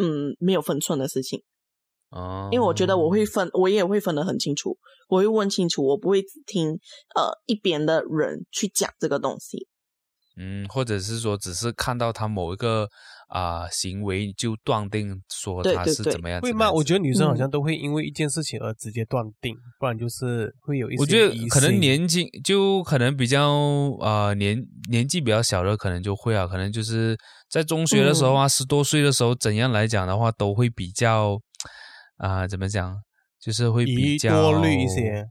[0.00, 1.42] 嗯没有分寸的事情。
[2.10, 4.78] 哦，因为我觉得我会分，我也会分得很清楚，
[5.08, 6.70] 我会问清楚，我不会只听
[7.14, 9.68] 呃一边的人去讲这个东西。
[10.38, 12.88] 嗯，或者是说只是看到他某一个
[13.28, 16.40] 啊、行为就断定说他对对对是怎么样？
[16.40, 16.70] 会吗？
[16.72, 16.98] 我觉得。
[16.98, 23.50] 女生好嗯像都会因为一件事情而直接断定，不然就是会有一些我觉得可能年纪就可能比较
[24.00, 24.58] 啊、呃年
[24.90, 27.16] 年纪比较小的可能就会啊，可能就是
[27.50, 31.38] 在中学的时候啊，嗯十多岁的时候，怎样来讲的话，都会比较
[32.16, 32.96] 啊、怎么讲，
[33.38, 35.26] 就是会比疑较多虑一些，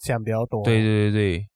[0.00, 0.62] 想比较多。
[0.64, 1.46] 对对对对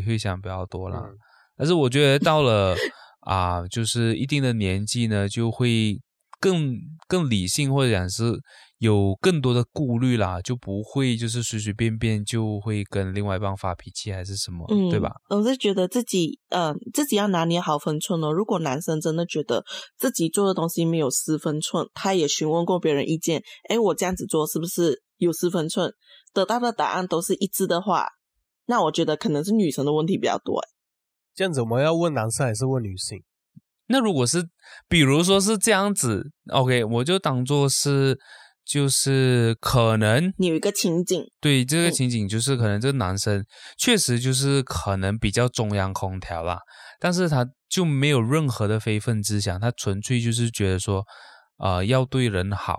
[0.00, 1.02] 对，会想比较多了。
[1.04, 1.16] 嗯
[1.56, 2.76] 但是我觉得到了
[3.20, 5.98] 啊，就是一定的年纪呢，就会
[6.38, 6.74] 更
[7.08, 8.34] 更理性，或者讲是
[8.78, 15.10] 有更多的顾虑啦，就不会就是随随便便就会跟另外一半发脾气还是什么，对吧？？
[15.30, 18.30] 我是觉得自己，嗯、自己要拿捏好分寸哦。
[18.30, 19.64] 如果男生真的觉得
[19.96, 25.90] 自己做的东西没有失分寸，他也询问过别人意见，诶，我这样子做是不是有失分寸？
[26.34, 28.06] 得到的答案都是一致的话，
[28.66, 30.60] 那我觉得可能是女生的问题比较多。
[31.36, 33.22] 这样子我们要问男生还是问女性？
[33.88, 34.42] 那如果是
[34.88, 38.18] 比如说是这样子，OK，我就当做是
[38.64, 43.44] 就是可能你有一个情景，对这个嗯情景，就是可能这个男生
[43.78, 46.58] 确实就是可能比较中央空调啦，
[46.98, 51.04] 但是他就没有任何的非分之想，他纯粹就是觉得说，
[51.58, 52.78] 呃，要对人好。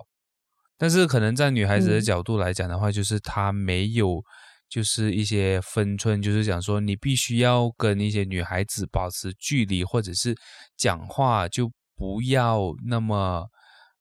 [0.77, 4.21] 但是可能在女孩子的嗯角度来讲的话，就是他没有
[4.69, 10.35] 就是一些分寸，就是讲说你必须要跟一些女孩子保持距离，或者是
[10.75, 13.45] 讲话就不要那么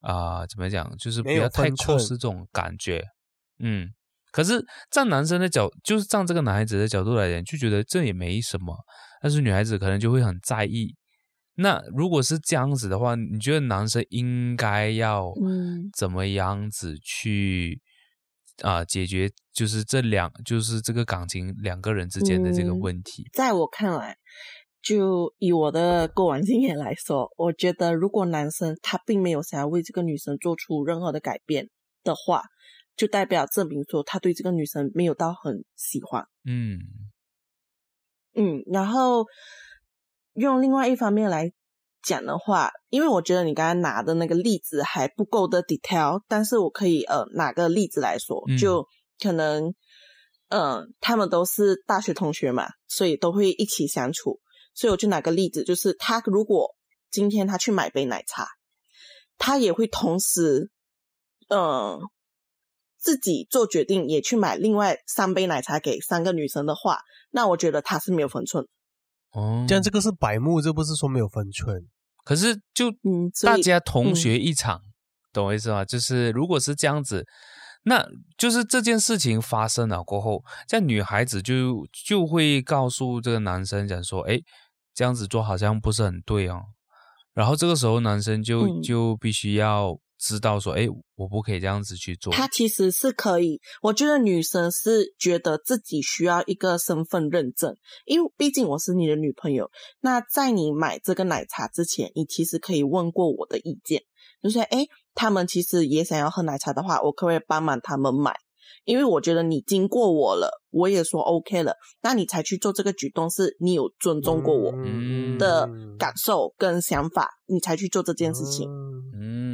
[0.01, 3.05] 啊、怎么讲，就是不要太分寸 close 这种感觉。
[3.59, 3.89] 嗯，
[4.31, 8.77] 可是站男生的角，就是站这个男孩子的角度来讲，就觉得这也没什么，
[9.21, 10.95] 但是女孩子可能就会很在意。
[11.57, 17.81] 那如果是这样子的话，你觉得男生应该要嗯怎么样子去
[18.63, 23.29] 啊、解决，就是这两就是这个感情两个人之间的这个嗯问题？
[23.33, 24.17] 在我看来，
[24.83, 31.69] 就以我的过往经验来说，我觉得如果男生他并没有想要为这个女生做出任何的改变
[32.03, 32.43] 的话，
[32.97, 36.27] 就代表证明说他对这个女生没有到很喜欢。
[36.45, 36.79] 嗯
[38.35, 39.27] 嗯，然后
[40.35, 41.53] 用另外一方面来
[42.07, 48.87] 讲的话，因为我觉得你刚才拿的那个例子还不够的 detail，但是我可以呃拿个例子来说，嗯就
[49.21, 49.75] 可能
[50.49, 54.39] 嗯、呃他们都是大学同学嘛，所以都会一起相处，
[54.73, 56.75] 所以我就拿个例子，就是他如果
[57.11, 58.47] 今天他去买杯奶茶，
[59.37, 60.71] 他也会同时
[61.49, 61.59] 嗯。
[61.59, 62.01] 呃
[62.99, 66.99] 自己做决定，也去买另外三杯奶茶给三个女生的话，
[67.31, 68.65] 那我觉得他是没有分寸。
[69.31, 71.87] 哦，这样这个是白目，这不是说没有分寸。
[72.27, 72.93] 可是就
[73.45, 74.83] 大家同学一场，
[75.33, 75.85] 懂我意思吗？
[75.85, 77.24] 就是如果是这样子，
[77.85, 78.05] 那
[78.37, 84.41] 就是这件事情发生了过后，这样女孩子就就会告诉这个男生讲说，哎，
[84.93, 86.62] 这样子做好像不是很对哦。
[87.33, 92.33] 然后这个时候男生就、嗯就必须要知道说，哎，我不可以这样子去做。
[92.33, 99.71] 他其实是可以，我觉得女生是觉得自己需要一个身份认证，因为毕竟我是你的女朋友。
[100.01, 104.03] 那在你买这个奶茶之前，你其实可以问过我的意见，
[104.43, 108.35] 就是哎，他们其实也想要喝奶茶的话，我可不可以帮忙他们买？
[108.85, 118.71] 因为我觉得你经过我了，我也说 OK 了，那你才去做这个举动，是你有尊重过我嗯的感受跟想法，你才去做这件事情。
[118.71, 119.45] 嗯嗯，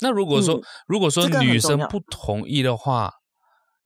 [0.00, 3.12] 那如果说、嗯如果说女生不同意的话，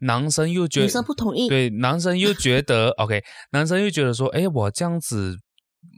[0.00, 5.36] 男生又觉得女生不同意，对，男生又觉得 OK，男生又觉得说，哎，我这样子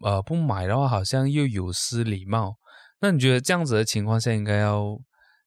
[0.04, 2.56] 呃不买的话，好像又有失礼貌。
[3.00, 4.98] 那你觉得这样子的情况下，应该要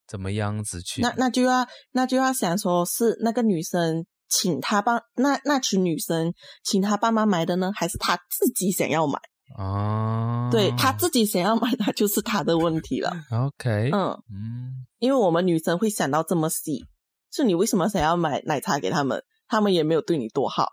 [0.08, 1.02] 怎么样子去？
[1.02, 9.20] 那那就要那就要想说是那个女生请他帮那那群女生请他爸妈买的呢，还是他自己想要买？
[9.56, 13.12] 啊，对他自己想要买，那就是他的问题了。
[13.30, 16.86] OK，嗯，嗯因为我们女生会想到这么细，
[17.32, 19.24] 是你为什么想要买奶茶给他们？
[19.48, 20.66] 他们也没有对你多好，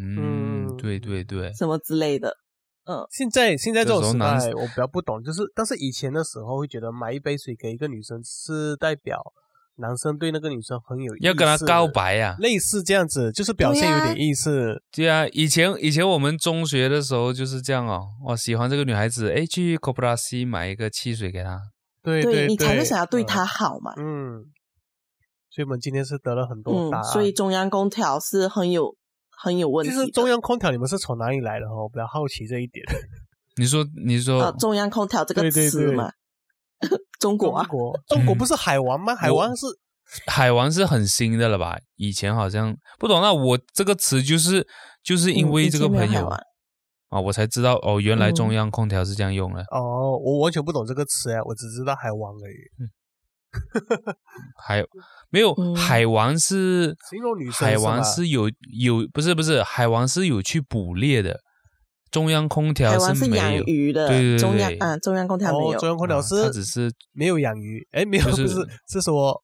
[0.00, 2.36] 嗯，嗯对对对，什么之类的。
[2.84, 9.20] 嗯，现在现在这种时代，我比较不懂，就是但是以前的时候会觉得买一杯水给一个女生是代表
[9.76, 14.82] 男生对那个女生很有要跟她告，白呀、类似这样子，就是表现有点意思。
[14.90, 21.60] 对啊，以前以前我们中学的时候就是这样哦，我喜欢这个女孩子，哎，去 c o p r a C 买一个汽水给她。
[22.02, 23.92] 对对，你才会想要对她好嘛。
[23.96, 24.44] 嗯，
[25.50, 27.12] 所以我们今天是得了很多答嗯，案。
[27.12, 28.96] 所以中央空调是很有
[29.30, 30.00] 很有问题的。
[30.00, 31.82] 其实中央空调你们是从哪里来的哦？
[31.82, 32.84] 我比较好奇这一点。
[33.56, 36.10] 你 说你说、呃中央空调这个对对对词嘛，
[37.20, 39.14] 中国啊，中国 中国不是海王吗？
[39.14, 39.66] 海王是
[40.26, 41.78] 海王是很新的了吧？
[41.96, 43.20] 以前好像不懂。
[43.20, 44.66] 那我这个词就是
[45.02, 46.26] 就是因为这个朋友、
[47.08, 49.62] 啊，我才知道哦，原来嗯中央空调是这样用的。
[49.72, 52.56] 哦，我完全不懂这个词哎，我只知道海王而已。
[54.62, 54.86] 还有
[55.30, 61.40] 没有、嗯海王是形容女生海王是有有不是不是海王是有去捕猎的，
[62.16, 63.62] 中央空调是养没有。
[63.64, 65.86] 鱼的，对对对中央对啊中央空调没哦，有中。
[65.90, 69.42] 央空调啊是它只是没有养鱼，哎，没有，就是不是是说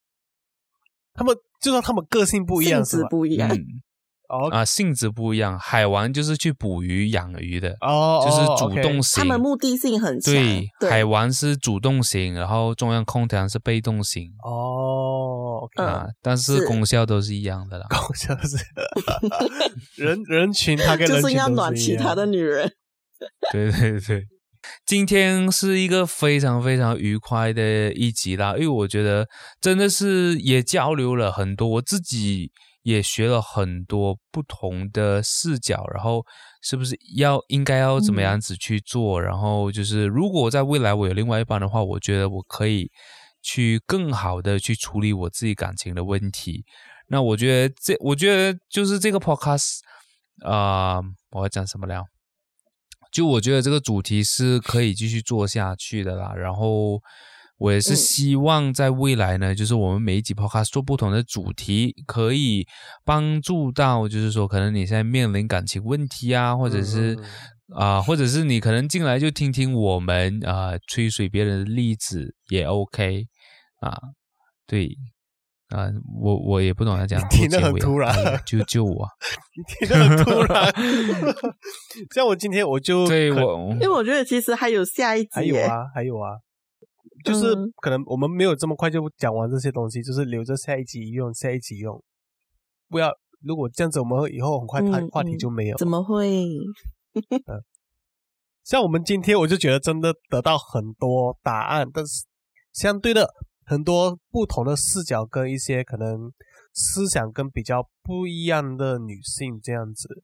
[1.13, 3.09] 他们就算他们个性不一样性质是吧？
[3.11, 3.83] 不一样，嗯
[4.33, 9.23] 哦啊性质不一样，海王就是去捕鱼养鱼的，哦，就是哦主动型。
[9.23, 10.33] 他们目的性很强。
[10.33, 17.87] 对，对，海王是主动型，然后中央空调是被动型、哦啊，但是是功效都是一样的啦。
[17.91, 18.57] 功效是
[20.03, 22.73] 人人群，他跟就是要暖其他的女人。
[23.53, 24.25] 对对对，
[24.87, 29.27] 今天是一个非常非常愉快的一集啦，因为我觉得
[29.61, 32.51] 真的是也交流了很多，我自己
[32.83, 36.25] 也学了很多不同的视角，然后
[36.63, 42.91] 是不是要应该要怎么样子去做，然后就是如果在未来我有另外一半的话，我觉得我可以
[43.43, 46.65] 去更好的去处理我自己感情的问题。
[47.09, 49.81] 那我觉得这，我觉得就是这个 podcast
[50.45, 52.05] 啊、我要讲什么了？
[53.13, 56.33] 就我觉得这个主题是可以继续做下去的啦。
[56.35, 56.99] 然后
[57.63, 57.97] 我也是嗯。
[57.97, 62.67] 希望在未来呢，就是我们每一集 podcast 做不同的主题，可以
[63.05, 67.25] 帮助到，就是说可能你现在面临感情问题啊，或者是嗯
[67.75, 73.27] 啊、或者是你可能进来就听听我们啊、吹水别人的例子也 OK
[73.81, 73.97] 啊，
[74.67, 74.91] 对。
[75.75, 75.89] 啊，
[76.21, 78.15] 我我也不懂他讲 听得很突然。
[78.15, 79.09] 哎呀救救我。
[79.79, 80.71] 听得很突然。
[82.15, 86.37] 像我今天我就对我因为我觉得其实还有下一集，还有啊，还有啊，
[87.25, 92.03] 就是嗯可能我们没有这么快就讲完这些东西，就是留着下一集用，下一集用。
[92.89, 93.11] 不要，
[93.41, 95.77] 如果这样子，我们以后很快话嗯话题嗯就没有。
[95.77, 96.47] 怎么会？
[97.15, 97.65] 嗯
[98.65, 102.25] 像我们今天，我就觉得真的得到很多答案，但是
[102.73, 103.29] 相对的
[103.65, 106.33] 很多不同的视角跟一些可能
[106.73, 110.23] 思想跟比较不一样的女性这样子。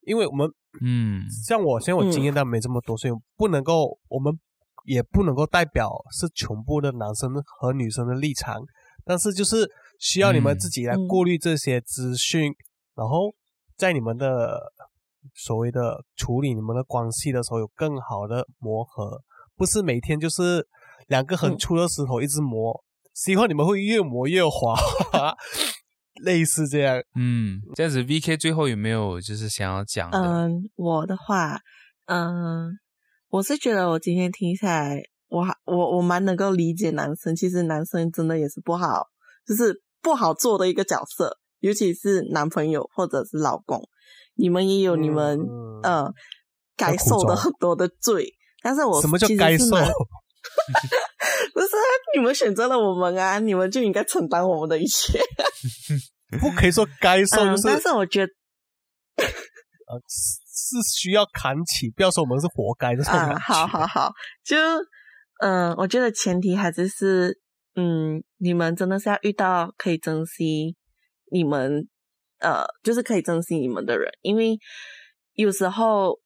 [0.00, 0.50] 因为我们
[0.80, 4.36] 嗯像我，像我经验但没这么多，所以不能够，我们
[4.84, 8.60] 也不能够代表是全部的男生和女生的立场，
[9.04, 9.68] 但是就是
[9.98, 12.52] 需要你们嗯自己来嗯过滤这些资讯，
[12.94, 13.34] 然后
[13.76, 14.72] 在你们的
[15.34, 19.22] 所谓的处理你们的关系的时候有更好的磨合，
[19.56, 20.66] 不是每天就是
[21.06, 22.82] 两个很嗯粗的石头一直磨，
[23.14, 24.74] 希望你们会越磨越滑，
[26.22, 27.00] 类似这样。
[27.14, 30.18] 嗯，这样子 VK 最后有没有就是想要讲的？
[30.18, 31.58] 嗯，我的话，
[32.06, 32.70] 嗯，
[33.32, 39.06] 我是觉得我今天听下来，我还我我蛮能够理解男生，其实男生真的也是不好，
[39.46, 43.88] 就是不好做的一个角色，尤其是男朋友或者是老公，
[44.34, 46.12] 你们也有你们嗯呃
[46.76, 49.64] 该受的很多的罪，但是我什么叫该受？
[51.54, 55.18] 不是啊你们选择了我们啊，你们就应该承担我们的一切。
[56.38, 58.32] 不可以说该受，嗯，就是、但是我觉得
[59.86, 59.98] 呃
[60.72, 64.12] 是是需要扛起，不要说我们是活该这种感啊， 好好好，
[64.44, 64.56] 就
[65.40, 67.38] 嗯、我觉得前提还是是
[67.74, 70.76] 嗯，你们真的是要遇到可以珍惜
[71.30, 71.88] 你们
[72.38, 74.58] 呃，就是可以珍惜你们的人，因为
[75.34, 76.18] 有时候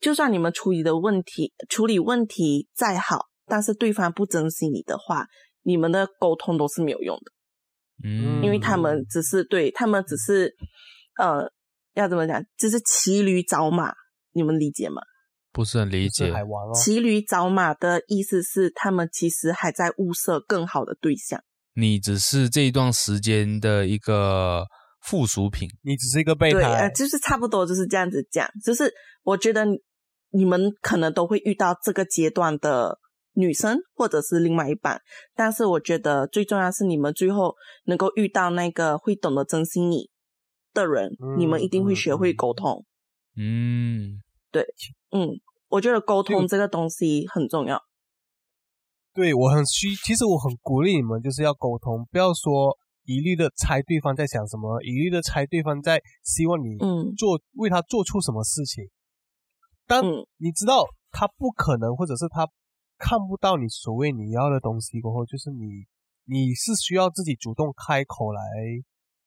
[0.00, 5.26] 就算你们处理的问题处理问题再好，但是对方不珍惜你的话，
[5.62, 7.32] 你们的沟通都是没有用的。
[8.04, 10.52] 嗯，因为他们只是对他们只是
[11.18, 11.48] 呃，
[11.94, 13.92] 要怎么讲，就是骑驴找马，
[14.32, 15.02] 你们理解吗？
[15.52, 16.32] 不是很理解。
[16.32, 21.42] 海王哦，骑驴找马的意思是，他们其实还在物色更好的对象。
[21.74, 24.64] 你只是这一段时间的一个
[25.02, 25.68] 附属品。
[25.82, 28.48] 你只是一个备对，呃，胎，就是差不多就是这样子讲。
[28.64, 29.66] 就是我觉得
[30.30, 32.98] 你们可能都会遇到这个阶段的
[33.34, 35.00] 女生或者是另外一半，
[35.34, 40.08] 但是我觉得最重要是你们最后能够遇到那个会懂得珍惜你
[40.72, 42.84] 的人，嗯你们一定会学会沟通。
[43.36, 44.62] 嗯，对，
[45.10, 47.82] 嗯，我觉得沟通这个东西很重要。
[49.14, 58.88] 对我很需，其实我很鼓励你们，就是要沟通，不要说一律的猜对方在想什么，一律的猜对方在希望你嗯做、为他做出什么事情。
[59.86, 62.48] 当嗯你知道他不可能，或者是他
[62.98, 65.84] 看不到你所谓你要的东西过后，就是你
[66.24, 68.40] 你是需要自己主动开口来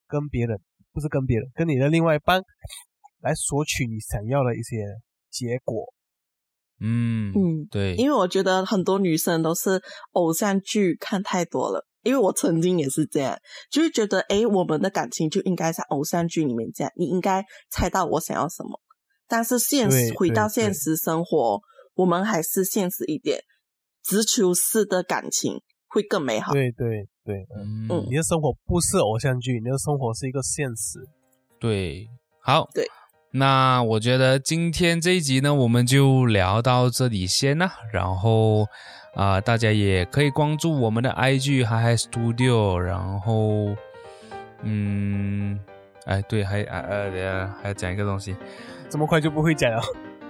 [0.07, 0.59] 跟别人，
[0.95, 2.41] 不是跟别人，跟你的另外一半
[3.21, 4.77] 来索取你想要的一些
[5.29, 5.93] 结果。
[6.79, 9.81] 嗯嗯，对，因为我觉得很多女生都是
[10.11, 13.37] 偶像剧看太多了，因为我曾经也是这样，
[13.69, 18.79] 就是觉得哎，我们的感情就应该像偶像剧里面这样，你应该猜到我想要什么。
[19.27, 21.59] 但是现实回到现实生活，
[21.95, 23.39] 我们还是现实一点，
[24.03, 26.53] 直球式的感情会更美好。
[26.53, 30.99] 对对对，嗯嗯你的生活不是偶像剧，你的生活是一个现实。
[31.59, 32.07] 对，
[32.39, 32.86] 好，对，
[33.32, 37.73] 那我觉得今天这一集呢，我们就聊到这里先啦。
[37.91, 38.67] 然后
[39.15, 43.76] 啊、大家也可以关注我们的 IG 嗨嗨 Studio，然后
[44.61, 45.57] 嗯，
[46.05, 48.36] 哎，对，还啊呃，等一下还要讲一个东西，
[48.89, 49.82] 这么快就不会讲了？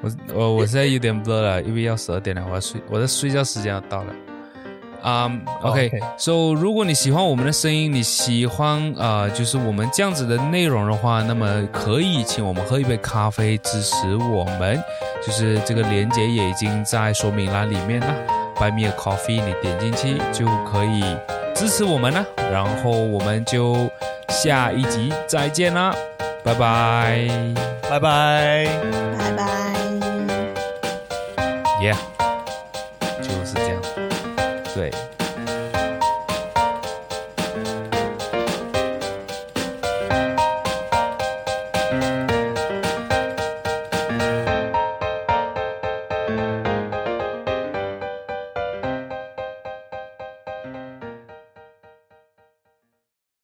[0.01, 4.13] 我我我现在有点 blur 了，因为要十二点了，我要睡，我的睡觉时间要到了。
[5.05, 5.31] 啊、
[5.61, 14.83] o k OK so 如果你喜欢我们的声音，你喜欢啊、呃就是我们这样子的内容的话，那么可以请我们喝一杯咖啡支持我们，
[15.23, 18.07] 就是这个链接也已经在说明栏里面了
[18.55, 21.03] ，Buy me a coffee，你点进去就可以
[21.53, 22.25] 支持我们了。
[22.51, 23.87] 然后我们就
[24.29, 25.93] 下一集再见啦，
[26.43, 27.27] 拜拜
[27.87, 28.67] 拜拜。
[29.19, 29.45] 拜拜。
[31.79, 31.95] ，Yeah，